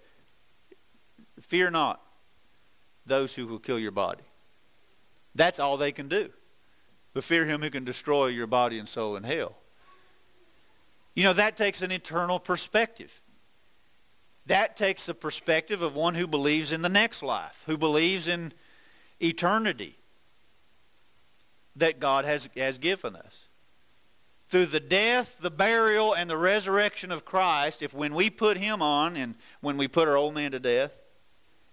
fear 1.40 1.70
not 1.70 2.00
those 3.06 3.34
who 3.34 3.46
will 3.46 3.58
kill 3.58 3.78
your 3.78 3.90
body. 3.90 4.22
That's 5.34 5.58
all 5.58 5.76
they 5.76 5.92
can 5.92 6.08
do. 6.08 6.30
But 7.12 7.24
fear 7.24 7.44
him 7.44 7.62
who 7.62 7.70
can 7.70 7.84
destroy 7.84 8.26
your 8.26 8.46
body 8.46 8.78
and 8.78 8.88
soul 8.88 9.16
in 9.16 9.24
hell. 9.24 9.56
You 11.14 11.24
know, 11.24 11.32
that 11.32 11.56
takes 11.56 11.82
an 11.82 11.92
eternal 11.92 12.38
perspective. 12.40 13.20
That 14.46 14.76
takes 14.76 15.06
the 15.06 15.14
perspective 15.14 15.80
of 15.82 15.94
one 15.94 16.14
who 16.14 16.26
believes 16.26 16.72
in 16.72 16.82
the 16.82 16.88
next 16.88 17.22
life, 17.22 17.64
who 17.66 17.78
believes 17.78 18.28
in 18.28 18.52
eternity 19.20 19.96
that 21.76 21.98
God 21.98 22.24
has, 22.24 22.48
has 22.56 22.78
given 22.78 23.16
us. 23.16 23.48
Through 24.48 24.66
the 24.66 24.80
death, 24.80 25.36
the 25.40 25.50
burial, 25.50 26.14
and 26.14 26.28
the 26.28 26.36
resurrection 26.36 27.10
of 27.10 27.24
Christ, 27.24 27.82
if 27.82 27.94
when 27.94 28.14
we 28.14 28.30
put 28.30 28.56
him 28.56 28.82
on 28.82 29.16
and 29.16 29.34
when 29.60 29.76
we 29.76 29.88
put 29.88 30.06
our 30.06 30.16
old 30.16 30.34
man 30.34 30.52
to 30.52 30.60
death, 30.60 30.92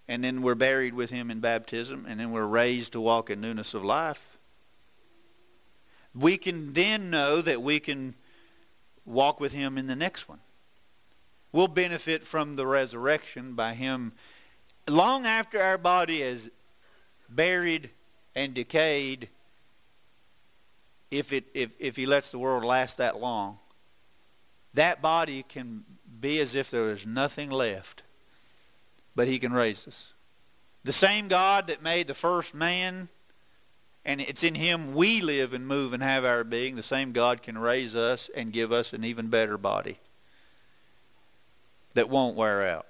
and 0.08 0.24
then 0.24 0.42
we're 0.42 0.54
buried 0.54 0.94
with 0.94 1.10
him 1.10 1.30
in 1.30 1.40
baptism, 1.40 2.06
and 2.08 2.18
then 2.18 2.32
we're 2.32 2.46
raised 2.46 2.92
to 2.92 3.00
walk 3.00 3.30
in 3.30 3.40
newness 3.40 3.74
of 3.74 3.84
life, 3.84 4.38
we 6.14 6.36
can 6.36 6.72
then 6.72 7.10
know 7.10 7.40
that 7.40 7.62
we 7.62 7.78
can 7.78 8.14
walk 9.04 9.40
with 9.40 9.52
him 9.52 9.78
in 9.78 9.86
the 9.86 9.96
next 9.96 10.28
one. 10.28 10.40
We'll 11.52 11.68
benefit 11.68 12.24
from 12.24 12.56
the 12.56 12.66
resurrection 12.66 13.54
by 13.54 13.74
him 13.74 14.12
long 14.88 15.26
after 15.26 15.60
our 15.60 15.78
body 15.78 16.22
is 16.22 16.50
buried 17.28 17.90
and 18.34 18.54
decayed 18.54 19.28
if 21.10 21.32
it 21.32 21.44
if, 21.54 21.70
if 21.78 21.96
he 21.96 22.06
lets 22.06 22.30
the 22.30 22.38
world 22.38 22.64
last 22.64 22.96
that 22.96 23.20
long 23.20 23.58
that 24.74 25.02
body 25.02 25.42
can 25.42 25.84
be 26.20 26.40
as 26.40 26.54
if 26.54 26.70
there 26.70 26.84
was 26.84 27.06
nothing 27.06 27.50
left 27.50 28.02
but 29.14 29.28
he 29.28 29.38
can 29.38 29.52
raise 29.52 29.86
us. 29.86 30.14
The 30.84 30.92
same 30.92 31.28
god 31.28 31.66
that 31.66 31.82
made 31.82 32.06
the 32.06 32.14
first 32.14 32.54
man 32.54 33.08
and 34.04 34.20
it's 34.20 34.42
in 34.42 34.54
him 34.54 34.94
we 34.94 35.20
live 35.20 35.52
and 35.52 35.66
move 35.66 35.92
and 35.92 36.02
have 36.02 36.24
our 36.24 36.44
being 36.44 36.76
the 36.76 36.82
same 36.82 37.12
god 37.12 37.42
can 37.42 37.58
raise 37.58 37.94
us 37.94 38.30
and 38.34 38.52
give 38.52 38.72
us 38.72 38.92
an 38.92 39.04
even 39.04 39.28
better 39.28 39.58
body 39.58 39.98
that 41.94 42.08
won't 42.08 42.36
wear 42.36 42.68
out. 42.68 42.86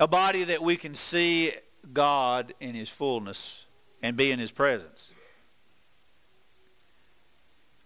A 0.00 0.06
body 0.06 0.44
that 0.44 0.62
we 0.62 0.76
can 0.76 0.94
see 0.94 1.52
God 1.92 2.54
in 2.60 2.74
his 2.74 2.88
fullness 2.88 3.66
and 4.02 4.16
be 4.16 4.30
in 4.30 4.38
his 4.38 4.52
presence. 4.52 5.10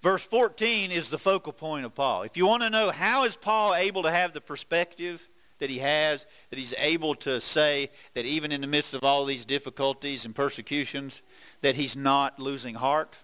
Verse 0.03 0.27
14 0.27 0.91
is 0.91 1.11
the 1.11 1.19
focal 1.19 1.53
point 1.53 1.87
of 1.87 1.95
Paul. 1.95 2.23
If 2.23 2.37
you 2.37 2.47
want 2.47 2.65
to 2.65 2.71
know 2.71 2.91
how 2.91 3.25
is 3.25 3.37
Paul 3.37 3.75
able 3.75 4.03
to 4.03 4.11
have 4.11 4.33
the 4.33 4.41
perspective 4.41 5.29
that 5.61 5.71
he 5.71 5.79
has, 5.79 6.27
that 6.51 6.59
he's 6.59 6.75
able 6.77 7.15
to 7.15 7.41
say 7.41 7.89
that 8.15 8.27
even 8.27 8.51
in 8.51 8.61
the 8.61 8.67
midst 8.67 8.95
of 8.95 9.05
all 9.05 9.25
these 9.25 9.45
difficulties 9.45 10.25
and 10.25 10.35
persecutions, 10.35 11.23
that 11.61 11.77
he's 11.77 11.97
not 11.97 12.41
losing 12.41 12.75
heart, 12.75 13.17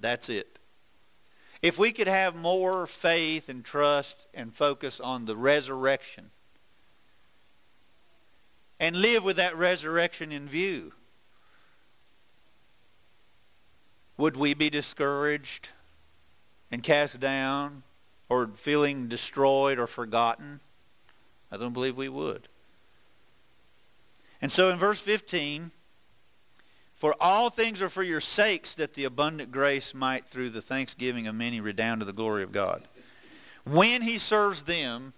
that's 0.00 0.30
it. 0.30 0.58
If 1.62 1.78
we 1.78 1.92
could 1.92 2.08
have 2.08 2.36
more 2.36 2.86
faith 2.86 3.48
and 3.48 3.64
trust 3.64 4.26
and 4.34 4.54
focus 4.54 5.00
on 5.00 5.24
the 5.24 5.36
resurrection 5.36 6.30
and 8.78 8.96
live 8.96 9.24
with 9.24 9.36
that 9.36 9.56
resurrection 9.56 10.32
in 10.32 10.46
view, 10.46 10.92
would 14.16 14.36
we 14.36 14.54
be 14.54 14.70
discouraged 14.70 15.70
and 16.70 16.82
cast 16.82 17.20
down 17.20 17.82
or 18.28 18.48
feeling 18.48 19.08
destroyed 19.08 19.78
or 19.78 19.86
forgotten? 19.86 20.60
I 21.50 21.56
don't 21.56 21.72
believe 21.72 21.96
we 21.96 22.08
would. 22.08 22.48
And 24.42 24.52
so 24.52 24.70
in 24.70 24.76
verse 24.76 25.00
15, 25.00 25.70
for 26.96 27.14
all 27.20 27.50
things 27.50 27.82
are 27.82 27.90
for 27.90 28.02
your 28.02 28.22
sakes, 28.22 28.74
that 28.76 28.94
the 28.94 29.04
abundant 29.04 29.52
grace 29.52 29.94
might, 29.94 30.26
through 30.26 30.48
the 30.48 30.62
thanksgiving 30.62 31.26
of 31.26 31.34
many, 31.34 31.60
redound 31.60 32.00
to 32.00 32.06
the 32.06 32.12
glory 32.12 32.42
of 32.42 32.52
God. 32.52 32.82
When 33.64 34.00
he 34.00 34.16
serves 34.16 34.62
them, 34.62 35.12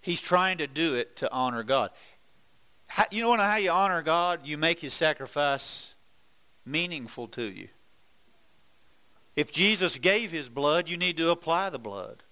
he's 0.00 0.22
trying 0.22 0.56
to 0.56 0.66
do 0.66 0.94
it 0.94 1.14
to 1.16 1.30
honor 1.30 1.64
God. 1.64 1.90
How, 2.88 3.04
you 3.10 3.22
know 3.22 3.36
how 3.36 3.56
you 3.56 3.70
honor 3.70 4.00
God? 4.00 4.40
You 4.44 4.56
make 4.56 4.80
his 4.80 4.94
sacrifice 4.94 5.94
meaningful 6.64 7.28
to 7.28 7.42
you. 7.42 7.68
If 9.36 9.52
Jesus 9.52 9.98
gave 9.98 10.30
his 10.30 10.48
blood, 10.48 10.88
you 10.88 10.96
need 10.96 11.18
to 11.18 11.28
apply 11.28 11.68
the 11.68 11.78
blood. 11.78 12.22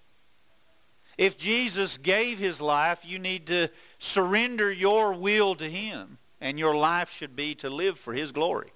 If 1.19 1.37
Jesus 1.37 1.99
gave 1.99 2.39
his 2.39 2.63
life, 2.63 3.03
you 3.05 3.19
need 3.19 3.47
to 3.49 3.69
surrender 3.99 4.73
your 4.73 5.13
will 5.13 5.55
to 5.57 5.69
him 5.69 6.17
and 6.41 6.59
your 6.59 6.75
life 6.75 7.11
should 7.11 7.37
be 7.37 7.55
to 7.57 7.71
live 7.71 7.99
for 7.99 8.13
his 8.13 8.33
glory. 8.33 8.73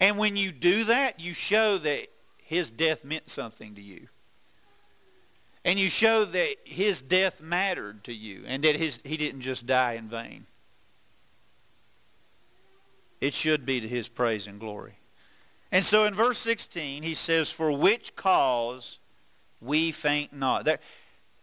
And 0.00 0.18
when 0.18 0.36
you 0.36 0.52
do 0.52 0.84
that, 0.84 1.20
you 1.20 1.34
show 1.34 1.78
that 1.78 2.08
his 2.38 2.70
death 2.70 3.04
meant 3.04 3.28
something 3.28 3.74
to 3.74 3.82
you. 3.82 4.08
And 5.64 5.78
you 5.78 5.88
show 5.88 6.24
that 6.24 6.56
his 6.64 7.00
death 7.00 7.40
mattered 7.40 8.04
to 8.04 8.12
you 8.12 8.44
and 8.46 8.62
that 8.64 8.76
his, 8.76 9.00
he 9.04 9.16
didn't 9.16 9.40
just 9.40 9.66
die 9.66 9.94
in 9.94 10.08
vain. 10.08 10.46
It 13.20 13.32
should 13.32 13.64
be 13.64 13.80
to 13.80 13.88
his 13.88 14.08
praise 14.08 14.46
and 14.46 14.60
glory. 14.60 14.98
And 15.72 15.84
so 15.84 16.04
in 16.04 16.12
verse 16.12 16.38
16, 16.38 17.02
he 17.02 17.14
says, 17.14 17.50
For 17.50 17.72
which 17.72 18.14
cause 18.14 18.98
we 19.60 19.90
faint 19.90 20.34
not. 20.34 20.66
There, 20.66 20.78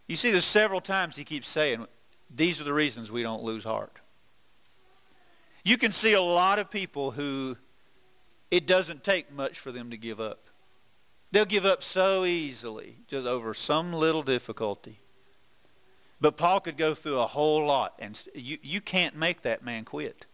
you 0.06 0.14
see, 0.14 0.30
there's 0.30 0.44
several 0.44 0.80
times 0.80 1.16
he 1.16 1.24
keeps 1.24 1.48
saying, 1.48 1.86
these 2.34 2.60
are 2.60 2.64
the 2.64 2.72
reasons 2.72 3.10
we 3.10 3.22
don't 3.22 3.42
lose 3.42 3.64
heart. 3.64 4.00
You 5.64 5.76
can 5.76 5.92
see 5.92 6.12
a 6.12 6.20
lot 6.20 6.58
of 6.58 6.70
people 6.70 7.12
who 7.12 7.56
it 8.50 8.66
doesn't 8.66 9.04
take 9.04 9.32
much 9.32 9.58
for 9.58 9.72
them 9.72 9.90
to 9.90 9.96
give 9.96 10.20
up. 10.20 10.48
They'll 11.30 11.44
give 11.44 11.64
up 11.64 11.82
so 11.82 12.24
easily 12.24 12.96
just 13.06 13.26
over 13.26 13.54
some 13.54 13.92
little 13.92 14.22
difficulty. 14.22 14.98
But 16.20 16.36
Paul 16.36 16.60
could 16.60 16.76
go 16.76 16.94
through 16.94 17.18
a 17.18 17.26
whole 17.26 17.64
lot, 17.64 17.94
and 17.98 18.22
you, 18.34 18.58
you 18.62 18.80
can't 18.80 19.16
make 19.16 19.42
that 19.42 19.64
man 19.64 19.84
quit. 19.84 20.26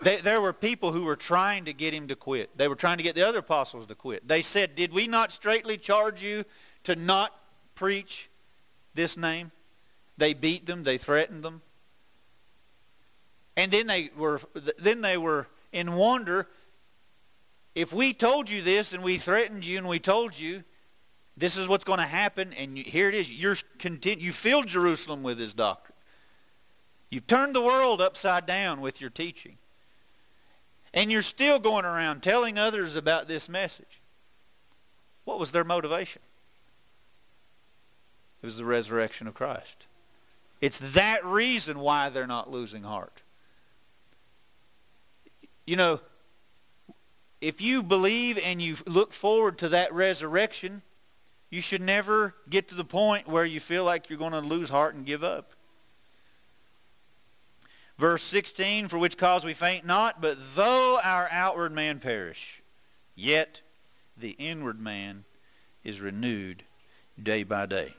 They, 0.00 0.18
there 0.18 0.40
were 0.40 0.52
people 0.52 0.92
who 0.92 1.04
were 1.04 1.16
trying 1.16 1.64
to 1.64 1.72
get 1.72 1.92
him 1.92 2.06
to 2.08 2.14
quit. 2.14 2.56
They 2.56 2.68
were 2.68 2.76
trying 2.76 2.98
to 2.98 3.02
get 3.02 3.16
the 3.16 3.26
other 3.26 3.40
apostles 3.40 3.86
to 3.86 3.94
quit. 3.94 4.26
They 4.26 4.42
said, 4.42 4.76
Did 4.76 4.92
we 4.92 5.08
not 5.08 5.32
straightly 5.32 5.76
charge 5.76 6.22
you 6.22 6.44
to 6.84 6.94
not 6.94 7.34
preach 7.74 8.30
this 8.94 9.16
name? 9.16 9.50
They 10.16 10.34
beat 10.34 10.66
them. 10.66 10.84
They 10.84 10.98
threatened 10.98 11.42
them. 11.42 11.62
And 13.58 13.72
then 13.72 13.88
they 13.88 14.10
were, 14.16 14.40
then 14.78 15.00
they 15.00 15.18
were 15.18 15.48
in 15.72 15.96
wonder 15.96 16.46
if 17.74 17.92
we 17.92 18.14
told 18.14 18.48
you 18.48 18.62
this 18.62 18.92
and 18.92 19.02
we 19.02 19.18
threatened 19.18 19.66
you 19.66 19.78
and 19.78 19.88
we 19.88 19.98
told 19.98 20.38
you 20.38 20.62
this 21.36 21.56
is 21.56 21.66
what's 21.66 21.82
going 21.82 21.98
to 21.98 22.04
happen 22.04 22.52
and 22.52 22.78
you, 22.78 22.84
here 22.84 23.08
it 23.08 23.16
is 23.16 23.32
you're 23.32 23.56
content, 23.80 24.20
you 24.20 24.30
filled 24.30 24.68
jerusalem 24.68 25.24
with 25.24 25.40
his 25.40 25.54
doctrine. 25.54 25.96
You've 27.10 27.26
turned 27.26 27.52
the 27.52 27.60
world 27.60 28.00
upside 28.00 28.46
down 28.46 28.80
with 28.80 29.00
your 29.00 29.10
teaching. 29.10 29.58
And 30.94 31.10
you're 31.10 31.20
still 31.20 31.58
going 31.58 31.84
around 31.84 32.22
telling 32.22 32.58
others 32.58 32.94
about 32.94 33.26
this 33.26 33.48
message. 33.48 34.00
What 35.24 35.40
was 35.40 35.50
their 35.50 35.64
motivation? 35.64 36.22
It 38.40 38.46
was 38.46 38.56
the 38.56 38.64
resurrection 38.64 39.26
of 39.26 39.34
christ. 39.34 39.86
It's 40.60 40.78
that 40.78 41.24
reason 41.26 41.80
why 41.80 42.08
they're 42.08 42.28
not 42.28 42.52
losing 42.52 42.84
heart 42.84 43.22
you 45.68 45.76
know 45.76 46.00
if 47.40 47.60
you 47.60 47.82
believe 47.82 48.38
and 48.42 48.60
you 48.60 48.76
look 48.86 49.12
forward 49.12 49.58
to 49.58 49.68
that 49.68 49.92
resurrection, 49.92 50.82
you 51.50 51.60
should 51.60 51.80
never 51.80 52.34
get 52.48 52.68
to 52.68 52.74
the 52.74 52.84
point 52.84 53.28
where 53.28 53.44
you 53.44 53.60
feel 53.60 53.84
like 53.84 54.10
you're 54.10 54.18
going 54.18 54.32
to 54.32 54.40
lose 54.40 54.70
heart 54.70 54.94
and 54.94 55.06
give 55.06 55.22
up. 55.22 55.52
Verse 57.96 58.22
16, 58.22 58.88
for 58.88 58.98
which 58.98 59.16
cause 59.16 59.44
we 59.44 59.54
faint 59.54 59.84
not, 59.84 60.20
but 60.20 60.36
though 60.54 60.98
our 61.02 61.28
outward 61.30 61.72
man 61.72 61.98
perish, 61.98 62.62
yet 63.14 63.60
the 64.16 64.36
inward 64.38 64.80
man 64.80 65.24
is 65.84 66.00
renewed 66.00 66.62
day 67.20 67.42
by 67.42 67.66
day. 67.66 67.94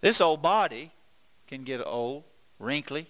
This 0.00 0.20
old 0.20 0.42
body 0.42 0.90
can 1.46 1.64
get 1.64 1.80
old, 1.84 2.24
wrinkly, 2.58 3.06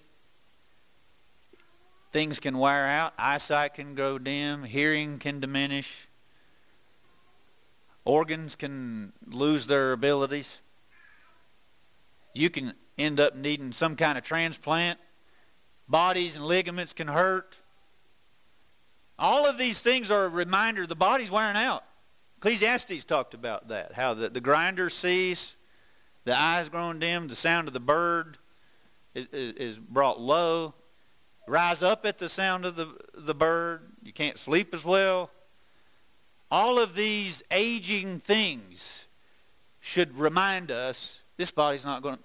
Things 2.15 2.39
can 2.39 2.57
wear 2.57 2.87
out. 2.87 3.13
Eyesight 3.17 3.73
can 3.73 3.93
go 3.93 4.17
dim. 4.17 4.63
Hearing 4.63 5.19
can 5.19 5.41
diminish. 5.41 6.07
Organs 8.05 8.55
can 8.55 9.11
lose 9.27 9.67
their 9.67 9.91
abilities. 9.91 10.61
You 12.33 12.49
can 12.49 12.71
end 12.97 13.19
up 13.19 13.35
needing 13.35 13.73
some 13.73 13.97
kind 13.97 14.17
of 14.17 14.23
transplant. 14.23 14.97
Bodies 15.89 16.37
and 16.37 16.45
ligaments 16.45 16.93
can 16.93 17.09
hurt. 17.09 17.57
All 19.19 19.45
of 19.45 19.57
these 19.57 19.81
things 19.81 20.09
are 20.09 20.23
a 20.23 20.29
reminder 20.29 20.87
the 20.87 20.95
body's 20.95 21.29
wearing 21.29 21.57
out. 21.57 21.83
Ecclesiastes 22.37 23.03
talked 23.03 23.33
about 23.33 23.67
that, 23.67 23.91
how 23.91 24.13
the, 24.13 24.29
the 24.29 24.39
grinder 24.39 24.89
cease, 24.89 25.57
the 26.23 26.33
eyes 26.33 26.69
growing 26.69 26.99
dim, 26.99 27.27
the 27.27 27.35
sound 27.35 27.67
of 27.67 27.73
the 27.73 27.81
bird 27.81 28.37
is, 29.13 29.27
is 29.33 29.77
brought 29.77 30.21
low 30.21 30.75
rise 31.47 31.83
up 31.83 32.05
at 32.05 32.17
the 32.17 32.29
sound 32.29 32.65
of 32.65 32.75
the, 32.75 32.95
the 33.13 33.35
bird. 33.35 33.81
You 34.03 34.13
can't 34.13 34.37
sleep 34.37 34.73
as 34.73 34.83
well. 34.83 35.29
All 36.51 36.79
of 36.79 36.95
these 36.95 37.43
aging 37.51 38.19
things 38.19 39.07
should 39.79 40.17
remind 40.17 40.71
us 40.71 41.21
this 41.37 41.51
body's 41.51 41.85
not 41.85 42.01
going 42.01 42.17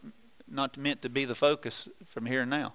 not 0.49 0.77
meant 0.77 1.03
to 1.03 1.09
be 1.09 1.25
the 1.25 1.35
focus 1.35 1.89
from 2.07 2.27
here 2.27 2.43
and 2.43 2.51
now. 2.51 2.75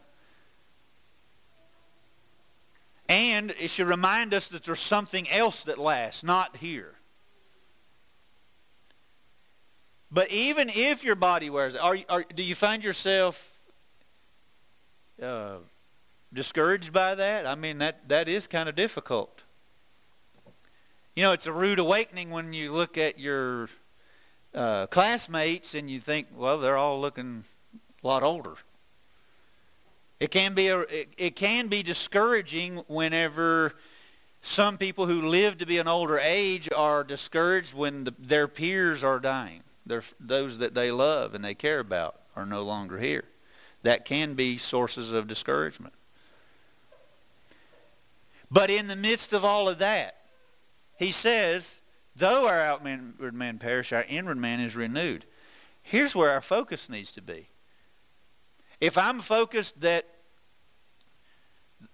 And 3.07 3.53
it 3.59 3.69
should 3.69 3.87
remind 3.87 4.33
us 4.33 4.47
that 4.47 4.63
there's 4.63 4.79
something 4.79 5.29
else 5.29 5.63
that 5.65 5.77
lasts, 5.77 6.23
not 6.23 6.57
here. 6.57 6.95
But 10.09 10.31
even 10.31 10.69
if 10.73 11.03
your 11.03 11.15
body 11.15 11.49
wears 11.49 11.75
it, 11.75 11.81
are, 11.81 11.97
are, 12.09 12.23
do 12.33 12.41
you 12.41 12.55
find 12.55 12.83
yourself 12.83 13.59
uh, 15.21 15.57
discouraged 16.35 16.93
by 16.93 17.15
that? 17.15 17.47
I 17.47 17.55
mean, 17.55 17.79
that, 17.79 18.07
that 18.09 18.29
is 18.29 18.45
kind 18.45 18.69
of 18.69 18.75
difficult. 18.75 19.41
You 21.15 21.23
know, 21.23 21.31
it's 21.31 21.47
a 21.47 21.53
rude 21.53 21.79
awakening 21.79 22.29
when 22.29 22.53
you 22.53 22.71
look 22.71 22.97
at 22.97 23.17
your 23.17 23.69
uh, 24.53 24.85
classmates 24.87 25.73
and 25.73 25.89
you 25.89 25.99
think, 25.99 26.27
well, 26.35 26.59
they're 26.59 26.77
all 26.77 26.99
looking 26.99 27.43
a 28.03 28.07
lot 28.07 28.21
older. 28.21 28.55
It 30.19 30.31
can 30.31 30.53
be 30.53 30.67
a, 30.67 30.79
it, 30.81 31.13
it 31.17 31.35
can 31.35 31.67
be 31.67 31.83
discouraging 31.83 32.77
whenever 32.87 33.73
some 34.41 34.77
people 34.77 35.07
who 35.07 35.21
live 35.21 35.57
to 35.57 35.65
be 35.65 35.77
an 35.77 35.87
older 35.87 36.19
age 36.19 36.69
are 36.75 37.03
discouraged 37.03 37.73
when 37.73 38.03
the, 38.03 38.13
their 38.19 38.47
peers 38.47 39.03
are 39.03 39.19
dying. 39.19 39.61
They're, 39.85 40.03
those 40.19 40.59
that 40.59 40.73
they 40.73 40.91
love 40.91 41.33
and 41.33 41.43
they 41.43 41.55
care 41.55 41.79
about 41.79 42.19
are 42.35 42.45
no 42.45 42.61
longer 42.61 42.99
here. 42.99 43.23
That 43.83 44.05
can 44.05 44.33
be 44.33 44.57
sources 44.57 45.11
of 45.11 45.27
discouragement. 45.27 45.93
But 48.55 48.69
in 48.69 48.87
the 48.87 48.95
midst 48.95 49.33
of 49.33 49.43
all 49.43 49.67
of 49.67 49.79
that, 49.79 50.15
he 50.97 51.11
says, 51.11 51.81
though 52.15 52.47
our 52.47 52.61
outward 52.61 53.33
man 53.33 53.57
perish, 53.59 53.91
our 53.91 54.05
inward 54.07 54.37
man 54.37 54.61
is 54.61 54.77
renewed. 54.77 55.25
Here's 55.83 56.15
where 56.15 56.31
our 56.31 56.39
focus 56.39 56.89
needs 56.89 57.11
to 57.11 57.21
be. 57.21 57.49
If 58.79 58.97
I'm 58.97 59.19
focused 59.19 59.81
that 59.81 60.05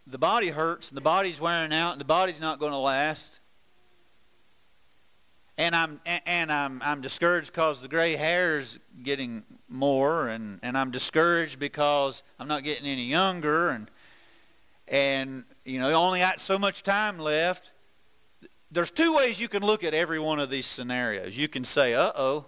the 0.05 0.19
body 0.19 0.49
hurts 0.49 0.89
and 0.89 0.97
the 0.97 1.01
body's 1.01 1.41
wearing 1.41 1.73
out 1.73 1.93
and 1.93 1.99
the 1.99 2.05
body's 2.05 2.39
not 2.39 2.59
going 2.59 2.73
to 2.73 2.77
last, 2.77 3.39
and 5.57 5.75
I'm 5.75 5.99
and 6.05 6.51
I'm 6.51 6.79
I'm 6.85 7.01
discouraged 7.01 7.51
because 7.51 7.81
the 7.81 7.87
gray 7.87 8.15
hair 8.15 8.59
is 8.59 8.79
getting 9.01 9.41
more, 9.67 10.27
and 10.27 10.59
and 10.61 10.77
I'm 10.77 10.91
discouraged 10.91 11.57
because 11.57 12.21
I'm 12.39 12.47
not 12.47 12.63
getting 12.63 12.85
any 12.85 13.05
younger, 13.05 13.69
and 13.69 13.89
and 14.87 15.43
you 15.71 15.79
know, 15.79 15.93
only 15.93 16.19
got 16.19 16.41
so 16.41 16.59
much 16.59 16.83
time 16.83 17.17
left. 17.17 17.71
There's 18.71 18.91
two 18.91 19.15
ways 19.15 19.39
you 19.39 19.47
can 19.47 19.63
look 19.63 19.85
at 19.85 19.93
every 19.93 20.19
one 20.19 20.37
of 20.37 20.49
these 20.49 20.65
scenarios. 20.65 21.37
You 21.37 21.47
can 21.47 21.63
say, 21.63 21.93
"Uh-oh, 21.93 22.45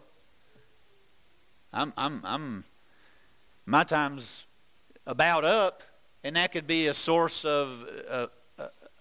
I'm, 1.72 1.94
I'm, 1.96 2.22
I'm, 2.26 2.64
my 3.66 3.86
time's 3.86 4.46
about 5.08 5.46
up," 5.46 5.84
and 6.24 6.36
that 6.36 6.52
could 6.52 6.68
be 6.68 6.88
a 6.88 6.94
source 6.94 7.46
of 7.46 7.86
uh, 8.10 8.28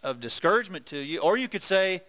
of 0.05 0.21
discouragement 0.21 0.87
to 0.87 0.99
you. 0.99 1.19
Or 1.19 1.37
you 1.37 1.49
could 1.49 1.65
say, 1.65 2.03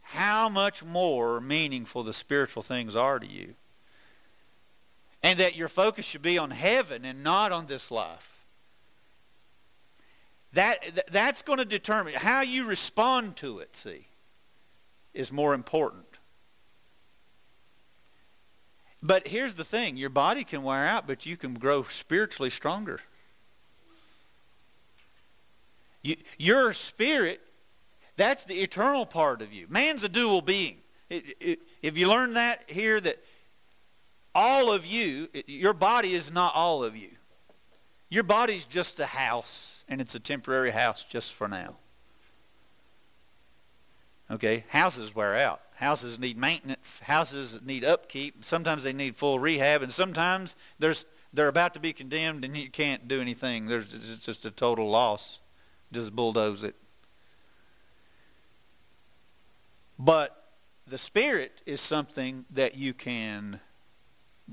"How 0.00 0.48
much 0.48 0.82
more 0.82 1.42
meaningful 1.42 2.02
the 2.04 2.14
spiritual 2.14 2.62
things 2.62 2.96
are 2.96 3.18
to 3.18 3.26
you." 3.26 3.54
And 5.22 5.38
that 5.38 5.56
your 5.56 5.68
focus 5.68 6.06
should 6.06 6.22
be 6.22 6.38
on 6.38 6.50
heaven 6.52 7.04
and 7.04 7.22
not 7.22 7.52
on 7.52 7.66
this 7.66 7.90
life. 7.90 8.33
That, 10.54 11.08
that's 11.10 11.42
going 11.42 11.58
to 11.58 11.64
determine 11.64 12.14
how 12.14 12.42
you 12.42 12.64
respond 12.64 13.36
to 13.36 13.58
it, 13.58 13.74
see, 13.74 14.06
is 15.12 15.32
more 15.32 15.52
important. 15.52 16.04
But 19.02 19.26
here's 19.26 19.54
the 19.54 19.64
thing 19.64 19.96
your 19.96 20.10
body 20.10 20.44
can 20.44 20.62
wear 20.62 20.86
out, 20.86 21.08
but 21.08 21.26
you 21.26 21.36
can 21.36 21.54
grow 21.54 21.82
spiritually 21.82 22.50
stronger. 22.50 23.00
You, 26.02 26.16
your 26.38 26.72
spirit, 26.72 27.40
that's 28.16 28.44
the 28.44 28.54
eternal 28.54 29.06
part 29.06 29.42
of 29.42 29.52
you. 29.52 29.66
Man's 29.68 30.04
a 30.04 30.08
dual 30.08 30.40
being. 30.40 30.76
It, 31.10 31.36
it, 31.40 31.58
if 31.82 31.98
you 31.98 32.08
learn 32.08 32.34
that 32.34 32.62
here, 32.68 33.00
that 33.00 33.16
all 34.36 34.70
of 34.70 34.86
you, 34.86 35.28
your 35.48 35.72
body 35.72 36.12
is 36.12 36.32
not 36.32 36.54
all 36.54 36.84
of 36.84 36.96
you. 36.96 37.10
Your 38.08 38.22
body's 38.22 38.66
just 38.66 39.00
a 39.00 39.06
house 39.06 39.73
and 39.88 40.00
it's 40.00 40.14
a 40.14 40.20
temporary 40.20 40.70
house 40.70 41.04
just 41.04 41.32
for 41.32 41.48
now. 41.48 41.76
Okay, 44.30 44.64
houses 44.68 45.14
wear 45.14 45.36
out. 45.36 45.60
Houses 45.76 46.18
need 46.18 46.38
maintenance. 46.38 47.00
Houses 47.00 47.60
need 47.64 47.84
upkeep. 47.84 48.44
Sometimes 48.44 48.82
they 48.82 48.92
need 48.92 49.16
full 49.16 49.38
rehab, 49.38 49.82
and 49.82 49.92
sometimes 49.92 50.56
there's 50.78 51.04
they're 51.32 51.48
about 51.48 51.74
to 51.74 51.80
be 51.80 51.92
condemned 51.92 52.44
and 52.44 52.56
you 52.56 52.70
can't 52.70 53.08
do 53.08 53.20
anything. 53.20 53.66
There's 53.66 53.92
it's 53.92 54.18
just 54.18 54.46
a 54.46 54.50
total 54.50 54.88
loss. 54.88 55.40
Just 55.92 56.14
bulldoze 56.14 56.64
it. 56.64 56.76
But 59.98 60.44
the 60.86 60.98
spirit 60.98 61.60
is 61.66 61.80
something 61.80 62.44
that 62.50 62.76
you 62.76 62.94
can 62.94 63.60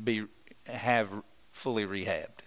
be 0.03 0.25
have 0.65 1.09
fully 1.51 1.85
rehabbed. 1.85 2.41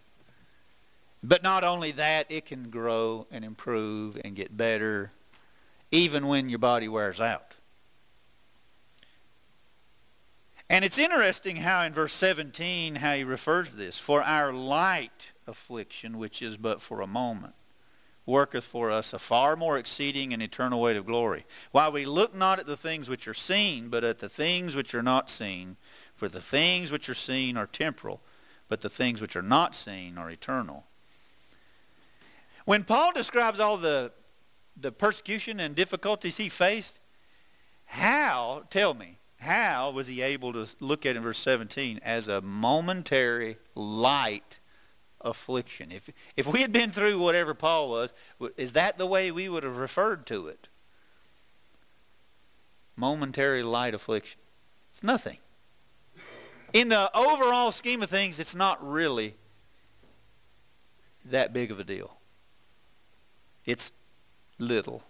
But 1.26 1.42
not 1.42 1.64
only 1.64 1.90
that, 1.92 2.30
it 2.30 2.44
can 2.44 2.68
grow 2.68 3.26
and 3.30 3.46
improve 3.46 4.20
and 4.22 4.36
get 4.36 4.58
better 4.58 5.10
even 5.90 6.26
when 6.26 6.50
your 6.50 6.58
body 6.58 6.86
wears 6.86 7.18
out. 7.18 7.54
And 10.68 10.84
it's 10.84 10.98
interesting 10.98 11.56
how 11.56 11.82
in 11.82 11.94
verse 11.94 12.12
17 12.12 12.96
how 12.96 13.14
he 13.14 13.24
refers 13.24 13.70
to 13.70 13.76
this. 13.76 13.98
For 13.98 14.22
our 14.22 14.52
light 14.52 15.32
affliction, 15.46 16.18
which 16.18 16.42
is 16.42 16.58
but 16.58 16.82
for 16.82 17.00
a 17.00 17.06
moment, 17.06 17.54
worketh 18.26 18.64
for 18.64 18.90
us 18.90 19.14
a 19.14 19.18
far 19.18 19.56
more 19.56 19.78
exceeding 19.78 20.34
and 20.34 20.42
eternal 20.42 20.82
weight 20.82 20.96
of 20.98 21.06
glory. 21.06 21.46
While 21.70 21.92
we 21.92 22.04
look 22.04 22.34
not 22.34 22.58
at 22.58 22.66
the 22.66 22.76
things 22.76 23.08
which 23.08 23.26
are 23.26 23.32
seen, 23.32 23.88
but 23.88 24.04
at 24.04 24.18
the 24.18 24.28
things 24.28 24.76
which 24.76 24.94
are 24.94 25.02
not 25.02 25.30
seen. 25.30 25.78
For 26.14 26.28
the 26.28 26.40
things 26.40 26.90
which 26.90 27.08
are 27.08 27.14
seen 27.14 27.56
are 27.56 27.66
temporal, 27.66 28.20
but 28.68 28.82
the 28.82 28.90
things 28.90 29.22
which 29.22 29.36
are 29.36 29.42
not 29.42 29.74
seen 29.74 30.18
are 30.18 30.30
eternal. 30.30 30.84
When 32.64 32.82
Paul 32.82 33.12
describes 33.12 33.60
all 33.60 33.76
the, 33.76 34.12
the 34.76 34.90
persecution 34.90 35.60
and 35.60 35.74
difficulties 35.74 36.38
he 36.38 36.48
faced, 36.48 36.98
how, 37.86 38.64
tell 38.70 38.94
me, 38.94 39.18
how 39.38 39.90
was 39.90 40.06
he 40.06 40.22
able 40.22 40.52
to 40.54 40.66
look 40.80 41.04
at 41.04 41.16
in 41.16 41.22
verse 41.22 41.38
17 41.38 42.00
as 42.02 42.28
a 42.28 42.40
momentary 42.40 43.58
light 43.74 44.58
affliction? 45.20 45.92
If, 45.92 46.08
if 46.36 46.46
we 46.46 46.62
had 46.62 46.72
been 46.72 46.90
through 46.90 47.18
whatever 47.18 47.52
Paul 47.52 47.90
was, 47.90 48.12
is 48.56 48.72
that 48.72 48.96
the 48.96 49.06
way 49.06 49.30
we 49.30 49.48
would 49.48 49.62
have 49.62 49.76
referred 49.76 50.24
to 50.26 50.48
it? 50.48 50.68
Momentary 52.96 53.62
light 53.62 53.94
affliction. 53.94 54.40
It's 54.90 55.02
nothing. 55.02 55.38
In 56.72 56.88
the 56.88 57.14
overall 57.16 57.70
scheme 57.70 58.02
of 58.02 58.08
things, 58.08 58.40
it's 58.40 58.54
not 58.54 58.84
really 58.84 59.34
that 61.26 61.52
big 61.52 61.70
of 61.70 61.78
a 61.78 61.84
deal. 61.84 62.16
It's 63.64 63.92
little 64.58 65.02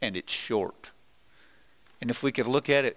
and 0.00 0.16
it's 0.16 0.32
short. 0.32 0.92
And 2.00 2.10
if 2.10 2.22
we 2.22 2.32
could 2.32 2.46
look 2.46 2.70
at 2.70 2.84
it 2.84 2.96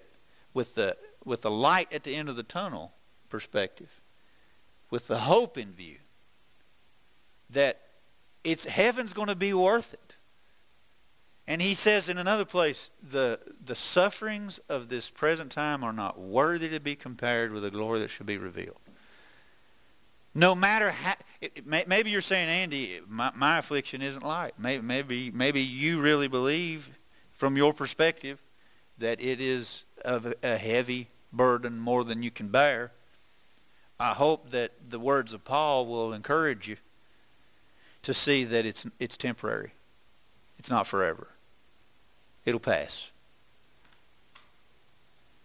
with 0.53 0.75
the, 0.75 0.97
with 1.25 1.41
the 1.41 1.51
light 1.51 1.91
at 1.91 2.03
the 2.03 2.15
end 2.15 2.29
of 2.29 2.36
the 2.36 2.43
tunnel 2.43 2.93
perspective, 3.29 4.01
with 4.89 5.08
the 5.08 5.19
hope 5.19 5.58
in 5.58 5.71
view 5.73 5.97
that 7.49 7.82
it's 8.43 8.65
heaven's 8.65 9.13
going 9.13 9.27
to 9.27 9.36
be 9.36 9.53
worth 9.53 9.93
it. 9.93 10.17
And 11.45 11.62
he 11.62 11.73
says 11.73 12.08
in 12.08 12.17
another 12.17 12.45
place, 12.45 12.89
the, 13.01 13.39
the 13.63 13.75
sufferings 13.75 14.60
of 14.69 14.88
this 14.88 15.10
present 15.10 15.51
time 15.51 15.84
are 15.84 15.91
not 15.91 16.19
worthy 16.19 16.69
to 16.69 16.79
be 16.79 16.95
compared 16.95 17.51
with 17.51 17.63
the 17.63 17.71
glory 17.71 17.99
that 17.99 18.10
shall 18.10 18.25
be 18.25 18.38
revealed. 18.38 18.77
No 20.35 20.55
matter 20.55 20.91
how, 20.91 21.13
it, 21.41 21.65
may, 21.65 21.83
maybe 21.87 22.09
you're 22.09 22.21
saying, 22.21 22.49
Andy, 22.49 22.99
my, 23.07 23.31
my 23.35 23.59
affliction 23.59 24.01
isn't 24.01 24.25
light. 24.25 24.53
Maybe, 24.57 24.81
maybe, 24.81 25.31
maybe 25.31 25.61
you 25.61 26.01
really 26.01 26.27
believe 26.27 26.97
from 27.31 27.55
your 27.55 27.73
perspective 27.73 28.41
that 28.97 29.21
it 29.21 29.39
is 29.39 29.85
of 30.03 30.33
a 30.41 30.57
heavy 30.57 31.09
burden 31.31 31.79
more 31.79 32.03
than 32.03 32.23
you 32.23 32.31
can 32.31 32.47
bear. 32.47 32.91
I 33.99 34.13
hope 34.13 34.49
that 34.51 34.71
the 34.89 34.99
words 34.99 35.33
of 35.33 35.45
Paul 35.45 35.85
will 35.85 36.13
encourage 36.13 36.67
you 36.67 36.77
to 38.01 38.13
see 38.13 38.43
that 38.43 38.65
it's, 38.65 38.85
it's 38.99 39.17
temporary. 39.17 39.73
It's 40.57 40.69
not 40.69 40.87
forever. 40.87 41.27
It'll 42.45 42.59
pass. 42.59 43.11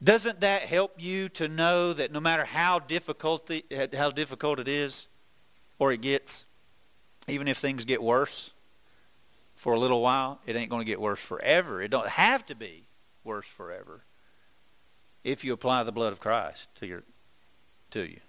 Doesn't 0.03 0.41
that 0.41 0.63
help 0.63 1.03
you 1.03 1.29
to 1.31 1.49
know 1.49 1.93
that 1.93 2.13
no 2.13 2.21
matter 2.21 2.45
how 2.45 2.79
difficult, 2.79 3.51
how 3.97 4.11
difficult 4.11 4.61
it 4.61 4.69
is 4.69 5.09
or 5.79 5.93
it 5.93 6.01
gets, 6.01 6.45
even 7.27 7.49
if 7.49 7.59
things 7.59 7.85
get 7.85 8.03
worse 8.03 8.53
for 9.57 9.73
a 9.73 9.79
little 9.79 10.01
while, 10.01 10.41
it 10.47 10.55
ain't 10.55 10.71
going 10.71 10.83
to 10.83 10.87
get 10.87 11.01
worse 11.01 11.19
forever. 11.19 11.83
It 11.83 11.91
don't 11.91 12.09
have 12.09 12.47
to 12.47 12.55
be 12.55 12.87
worse 13.25 13.47
forever 13.47 14.05
if 15.25 15.45
you 15.45 15.53
apply 15.53 15.83
the 15.83 15.93
blood 15.93 16.13
of 16.13 16.21
Christ 16.21 16.69
to 16.77 16.87
your 16.87 17.03
to 17.91 18.09
you. 18.09 18.21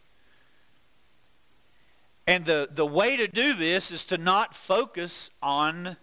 And 2.26 2.46
the, 2.46 2.70
the 2.72 2.86
way 2.86 3.18
to 3.18 3.28
do 3.28 3.54
this 3.54 3.92
is 3.92 4.06
to 4.06 4.18
not 4.18 4.54
focus 4.54 5.32
on 5.42 5.98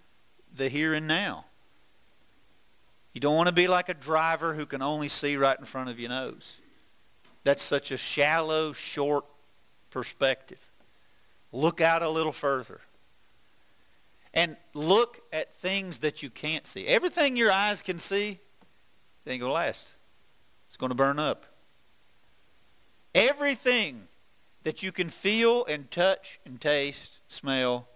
the 0.53 0.69
here 0.69 0.93
and 0.93 1.07
now. 1.07 1.45
You 3.17 3.21
don't 3.21 3.35
want 3.35 3.47
to 3.47 3.55
be 3.55 3.67
like 3.67 3.89
a 3.89 3.95
driver 3.95 4.53
who 4.53 4.67
can 4.67 4.83
only 4.83 5.09
see 5.09 5.39
right 5.39 5.59
in 5.59 5.65
front 5.65 5.89
of 5.89 5.99
your 5.99 6.11
nose. 6.11 6.59
That's 7.45 7.63
such 7.63 7.91
a 7.91 7.97
shallow, 7.97 8.75
short 8.75 9.25
perspective. 9.89 10.61
Look 11.51 11.81
out 11.81 12.03
a 12.03 12.11
little 12.11 12.31
further. 12.31 12.83
And 14.35 14.59
look 14.75 15.23
at 15.33 15.57
things 15.57 16.01
that 16.01 16.23
you 16.23 16.29
can't 16.29 16.67
see. 16.67 16.87
Everything 16.87 17.39
your 17.39 17.51
eyes 17.51 17.81
can 17.81 17.99
see, 17.99 18.39
it 19.25 19.31
ain't 19.31 19.41
going 19.41 19.49
to 19.49 19.55
last. 19.55 19.95
It's 20.69 20.77
going 20.77 20.91
to 20.91 20.95
burn 20.95 21.19
up. 21.19 21.47
Everything 23.15 24.03
that 24.63 24.83
you 24.83 24.93
can 24.93 25.09
feel 25.09 25.65
and 25.65 25.91
touch 25.91 26.39
and 26.45 26.61
taste, 26.61 27.21
smell, 27.29 27.89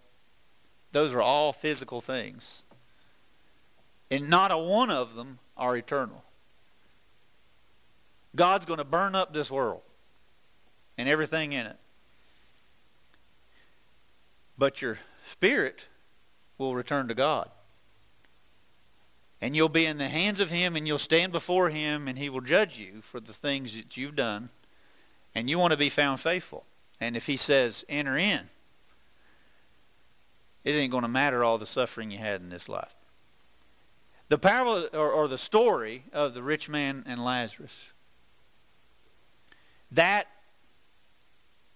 those 0.92 1.12
are 1.12 1.20
all 1.20 1.52
physical 1.52 2.00
things. 2.00 2.62
And 4.10 4.28
not 4.28 4.50
a 4.50 4.58
one 4.58 4.90
of 4.90 5.14
them 5.14 5.38
are 5.56 5.76
eternal. 5.76 6.24
God's 8.34 8.64
going 8.64 8.78
to 8.78 8.84
burn 8.84 9.14
up 9.14 9.32
this 9.32 9.50
world 9.50 9.82
and 10.98 11.08
everything 11.08 11.52
in 11.52 11.66
it. 11.66 11.76
But 14.58 14.82
your 14.82 14.98
spirit 15.30 15.86
will 16.58 16.74
return 16.74 17.08
to 17.08 17.14
God 17.14 17.50
and 19.40 19.56
you'll 19.56 19.68
be 19.68 19.86
in 19.86 19.98
the 19.98 20.08
hands 20.08 20.40
of 20.40 20.50
him 20.50 20.76
and 20.76 20.86
you'll 20.86 20.98
stand 20.98 21.32
before 21.32 21.70
him 21.70 22.06
and 22.06 22.18
he 22.18 22.28
will 22.28 22.40
judge 22.40 22.78
you 22.78 23.00
for 23.00 23.20
the 23.20 23.32
things 23.32 23.74
that 23.74 23.96
you've 23.96 24.16
done 24.16 24.50
and 25.34 25.48
you 25.48 25.58
want 25.58 25.72
to 25.72 25.78
be 25.78 25.88
found 25.88 26.20
faithful 26.20 26.64
and 27.00 27.16
if 27.16 27.26
he 27.26 27.36
says 27.36 27.84
enter 27.88 28.16
in 28.16 28.42
it 30.64 30.72
ain't 30.72 30.90
going 30.90 31.02
to 31.02 31.08
matter 31.08 31.42
all 31.42 31.56
the 31.56 31.66
suffering 31.66 32.10
you 32.10 32.18
had 32.18 32.40
in 32.40 32.50
this 32.50 32.68
life 32.68 32.94
the 34.30 34.38
parable 34.38 34.88
or, 34.94 35.10
or 35.10 35.28
the 35.28 35.36
story 35.36 36.04
of 36.14 36.32
the 36.32 36.42
rich 36.42 36.68
man 36.68 37.04
and 37.06 37.22
lazarus 37.22 37.90
that 39.92 40.26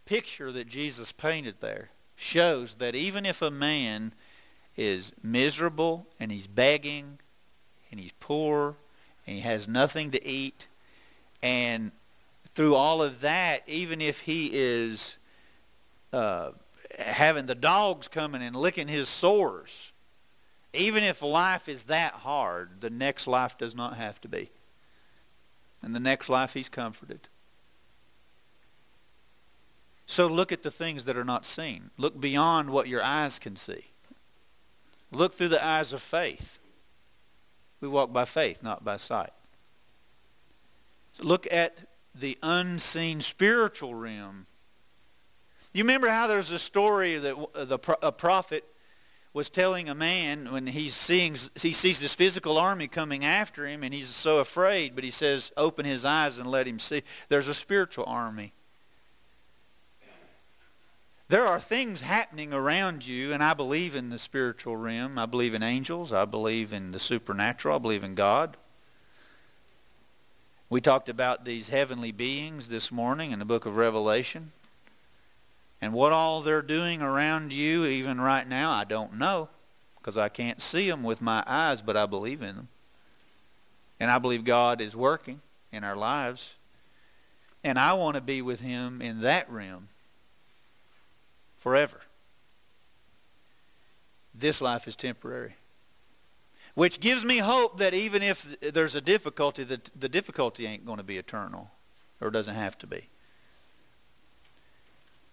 picture 0.06 0.50
that 0.50 0.66
jesus 0.66 1.12
painted 1.12 1.56
there 1.60 1.90
shows 2.16 2.76
that 2.76 2.94
even 2.94 3.26
if 3.26 3.42
a 3.42 3.50
man 3.50 4.14
is 4.76 5.12
miserable 5.22 6.06
and 6.18 6.32
he's 6.32 6.46
begging 6.46 7.18
and 7.90 8.00
he's 8.00 8.12
poor 8.18 8.76
and 9.26 9.36
he 9.36 9.42
has 9.42 9.68
nothing 9.68 10.10
to 10.10 10.26
eat. 10.26 10.66
And 11.42 11.92
through 12.54 12.74
all 12.74 13.02
of 13.02 13.20
that, 13.20 13.62
even 13.66 14.00
if 14.00 14.20
he 14.20 14.50
is 14.52 15.18
uh, 16.12 16.50
having 16.98 17.46
the 17.46 17.54
dogs 17.54 18.08
coming 18.08 18.42
and 18.42 18.56
licking 18.56 18.88
his 18.88 19.08
sores, 19.08 19.92
even 20.74 21.02
if 21.02 21.22
life 21.22 21.68
is 21.68 21.84
that 21.84 22.14
hard, 22.14 22.80
the 22.80 22.90
next 22.90 23.26
life 23.26 23.56
does 23.56 23.74
not 23.74 23.96
have 23.96 24.20
to 24.22 24.28
be. 24.28 24.50
And 25.82 25.94
the 25.94 26.00
next 26.00 26.28
life 26.28 26.54
he's 26.54 26.68
comforted. 26.68 27.28
So 30.06 30.26
look 30.26 30.52
at 30.52 30.62
the 30.62 30.70
things 30.70 31.04
that 31.04 31.16
are 31.16 31.24
not 31.24 31.46
seen. 31.46 31.90
Look 31.96 32.20
beyond 32.20 32.70
what 32.70 32.88
your 32.88 33.02
eyes 33.02 33.38
can 33.38 33.56
see. 33.56 33.86
Look 35.10 35.34
through 35.34 35.48
the 35.48 35.64
eyes 35.64 35.92
of 35.92 36.02
faith. 36.02 36.58
We 37.80 37.88
walk 37.88 38.12
by 38.12 38.24
faith, 38.24 38.62
not 38.62 38.84
by 38.84 38.96
sight. 38.96 39.32
So 41.12 41.24
look 41.24 41.46
at 41.52 41.76
the 42.14 42.38
unseen 42.42 43.20
spiritual 43.20 43.94
realm. 43.94 44.46
You 45.72 45.82
remember 45.82 46.08
how 46.08 46.26
there's 46.26 46.50
a 46.50 46.58
story 46.58 47.16
that 47.16 47.36
uh, 47.54 47.64
the 47.64 47.78
a 48.02 48.12
prophet 48.12 48.64
was 49.34 49.50
telling 49.50 49.90
a 49.90 49.94
man 49.94 50.50
when 50.50 50.68
he's 50.68 50.94
seeing 50.94 51.36
he 51.60 51.74
sees 51.74 52.00
this 52.00 52.14
physical 52.14 52.56
army 52.56 52.88
coming 52.88 53.22
after 53.24 53.66
him 53.66 53.82
and 53.82 53.92
he's 53.92 54.08
so 54.08 54.38
afraid, 54.38 54.94
but 54.94 55.04
he 55.04 55.10
says, 55.10 55.52
"Open 55.56 55.84
his 55.84 56.04
eyes 56.04 56.38
and 56.38 56.50
let 56.50 56.66
him 56.66 56.78
see." 56.78 57.02
There's 57.28 57.48
a 57.48 57.54
spiritual 57.54 58.04
army 58.06 58.54
There 61.28 61.46
are 61.46 61.58
things 61.58 62.02
happening 62.02 62.52
around 62.52 63.06
you, 63.06 63.32
and 63.32 63.42
I 63.42 63.54
believe 63.54 63.94
in 63.94 64.10
the 64.10 64.18
spiritual 64.18 64.76
realm. 64.76 65.18
I 65.18 65.24
believe 65.24 65.54
in 65.54 65.62
angels. 65.62 66.12
I 66.12 66.26
believe 66.26 66.72
in 66.72 66.92
the 66.92 66.98
supernatural. 66.98 67.76
I 67.76 67.78
believe 67.78 68.04
in 68.04 68.14
God. 68.14 68.58
We 70.68 70.82
talked 70.82 71.08
about 71.08 71.44
these 71.44 71.70
heavenly 71.70 72.12
beings 72.12 72.68
this 72.68 72.92
morning 72.92 73.30
in 73.32 73.38
the 73.38 73.44
book 73.44 73.64
of 73.64 73.76
Revelation. 73.76 74.52
And 75.84 75.92
what 75.92 76.12
all 76.12 76.40
they're 76.40 76.62
doing 76.62 77.02
around 77.02 77.52
you, 77.52 77.84
even 77.84 78.18
right 78.18 78.48
now, 78.48 78.70
I 78.70 78.84
don't 78.84 79.18
know 79.18 79.50
because 79.98 80.16
I 80.16 80.30
can't 80.30 80.62
see 80.62 80.88
them 80.88 81.02
with 81.02 81.20
my 81.20 81.44
eyes, 81.46 81.82
but 81.82 81.94
I 81.94 82.06
believe 82.06 82.40
in 82.40 82.56
them. 82.56 82.68
And 84.00 84.10
I 84.10 84.16
believe 84.16 84.44
God 84.44 84.80
is 84.80 84.96
working 84.96 85.42
in 85.72 85.84
our 85.84 85.94
lives. 85.94 86.54
And 87.62 87.78
I 87.78 87.92
want 87.92 88.14
to 88.14 88.22
be 88.22 88.40
with 88.40 88.60
him 88.60 89.02
in 89.02 89.20
that 89.20 89.50
realm 89.50 89.88
forever. 91.58 92.00
This 94.34 94.62
life 94.62 94.88
is 94.88 94.96
temporary. 94.96 95.56
Which 96.72 96.98
gives 96.98 97.26
me 97.26 97.38
hope 97.38 97.76
that 97.76 97.92
even 97.92 98.22
if 98.22 98.58
there's 98.60 98.94
a 98.94 99.02
difficulty, 99.02 99.64
that 99.64 99.90
the 99.94 100.08
difficulty 100.08 100.64
ain't 100.64 100.86
going 100.86 100.96
to 100.96 101.04
be 101.04 101.18
eternal, 101.18 101.72
or 102.22 102.30
doesn't 102.30 102.54
have 102.54 102.78
to 102.78 102.86
be. 102.86 103.10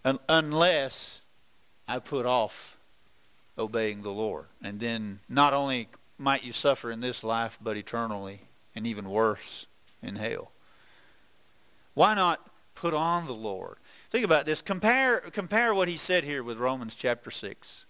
Un- 0.03 0.19
unless 0.27 1.21
I 1.87 1.99
put 1.99 2.25
off 2.25 2.77
obeying 3.57 4.01
the 4.01 4.11
Lord. 4.11 4.45
And 4.63 4.79
then 4.79 5.19
not 5.29 5.53
only 5.53 5.89
might 6.17 6.43
you 6.43 6.53
suffer 6.53 6.91
in 6.91 6.99
this 6.99 7.23
life, 7.23 7.57
but 7.61 7.77
eternally, 7.77 8.41
and 8.75 8.87
even 8.87 9.09
worse, 9.09 9.67
in 10.01 10.15
hell. 10.15 10.51
Why 11.93 12.15
not 12.15 12.45
put 12.75 12.93
on 12.93 13.27
the 13.27 13.33
Lord? 13.33 13.77
Think 14.09 14.25
about 14.25 14.45
this. 14.45 14.61
Compare, 14.61 15.19
compare 15.31 15.73
what 15.73 15.87
he 15.87 15.97
said 15.97 16.23
here 16.23 16.43
with 16.43 16.57
Romans 16.57 16.95
chapter 16.95 17.31
6. 17.31 17.85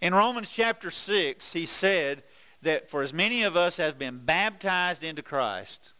In 0.00 0.14
Romans 0.14 0.50
chapter 0.50 0.90
6, 0.90 1.52
he 1.52 1.66
said 1.66 2.22
that 2.62 2.88
for 2.90 3.02
as 3.02 3.12
many 3.12 3.42
of 3.42 3.56
us 3.56 3.76
have 3.76 3.98
been 3.98 4.18
baptized 4.18 5.04
into 5.04 5.22
Christ, 5.22 5.92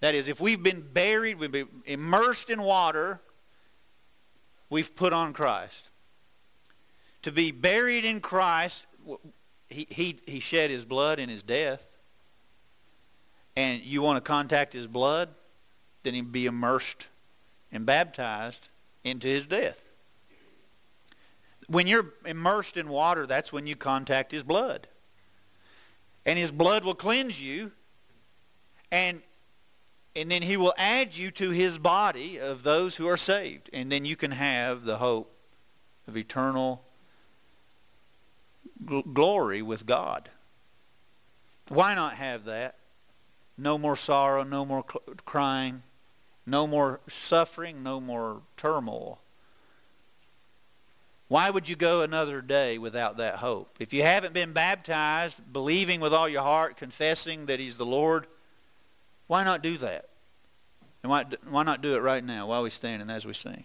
that 0.00 0.14
is, 0.14 0.28
if 0.28 0.40
we've 0.40 0.62
been 0.62 0.80
buried, 0.80 1.38
we've 1.38 1.50
been 1.50 1.68
immersed 1.84 2.50
in 2.50 2.62
water, 2.62 3.20
we've 4.70 4.94
put 4.94 5.12
on 5.12 5.32
Christ. 5.32 5.90
To 7.22 7.32
be 7.32 7.50
buried 7.50 8.04
in 8.04 8.20
Christ, 8.20 8.86
he, 9.68 9.86
he, 9.90 10.18
he 10.26 10.40
shed 10.40 10.70
his 10.70 10.84
blood 10.84 11.18
in 11.18 11.28
his 11.28 11.42
death. 11.42 11.96
And 13.56 13.82
you 13.82 14.02
want 14.02 14.22
to 14.22 14.28
contact 14.28 14.72
his 14.72 14.86
blood, 14.86 15.30
then 16.04 16.14
he 16.14 16.20
be 16.20 16.46
immersed 16.46 17.08
and 17.72 17.84
baptized 17.84 18.68
into 19.02 19.26
his 19.26 19.46
death. 19.46 19.88
When 21.66 21.86
you're 21.86 22.14
immersed 22.24 22.76
in 22.76 22.88
water, 22.88 23.26
that's 23.26 23.52
when 23.52 23.66
you 23.66 23.76
contact 23.76 24.30
his 24.30 24.44
blood 24.44 24.86
and 26.28 26.38
his 26.38 26.50
blood 26.50 26.84
will 26.84 26.94
cleanse 26.94 27.40
you 27.40 27.72
and 28.92 29.22
and 30.18 30.30
then 30.30 30.42
he 30.42 30.56
will 30.56 30.74
add 30.76 31.16
you 31.16 31.30
to 31.32 31.50
his 31.50 31.78
body 31.78 32.38
of 32.38 32.62
those 32.62 32.96
who 32.96 33.08
are 33.08 33.16
saved. 33.16 33.70
And 33.72 33.90
then 33.90 34.04
you 34.04 34.16
can 34.16 34.32
have 34.32 34.84
the 34.84 34.98
hope 34.98 35.32
of 36.06 36.16
eternal 36.16 36.82
gl- 38.84 39.14
glory 39.14 39.62
with 39.62 39.86
God. 39.86 40.30
Why 41.68 41.94
not 41.94 42.14
have 42.14 42.44
that? 42.44 42.76
No 43.56 43.78
more 43.78 43.96
sorrow 43.96 44.42
no 44.42 44.64
more 44.64 44.84
cl- 44.88 45.16
crying 45.24 45.82
no 46.48 46.66
more 46.66 47.00
suffering 47.08 47.82
no 47.82 48.00
more 48.00 48.40
turmoil. 48.56 49.20
Why 51.28 51.50
would 51.50 51.68
you 51.68 51.76
go 51.76 52.00
another 52.00 52.40
day 52.40 52.78
without 52.78 53.18
that 53.18 53.36
hope? 53.36 53.76
If 53.78 53.92
you 53.92 54.02
haven't 54.02 54.32
been 54.32 54.54
baptized, 54.54 55.52
believing 55.52 56.00
with 56.00 56.14
all 56.14 56.26
your 56.26 56.42
heart, 56.42 56.78
confessing 56.78 57.46
that 57.46 57.60
he's 57.60 57.76
the 57.76 57.84
Lord, 57.84 58.26
why 59.28 59.44
not 59.44 59.62
do 59.62 59.78
that? 59.78 60.08
And 61.02 61.10
why, 61.10 61.24
why 61.48 61.62
not 61.62 61.80
do 61.80 61.94
it 61.94 62.00
right 62.00 62.24
now 62.24 62.48
while 62.48 62.64
we 62.64 62.70
stand 62.70 63.00
and 63.00 63.10
as 63.10 63.24
we 63.24 63.32
sing? 63.32 63.64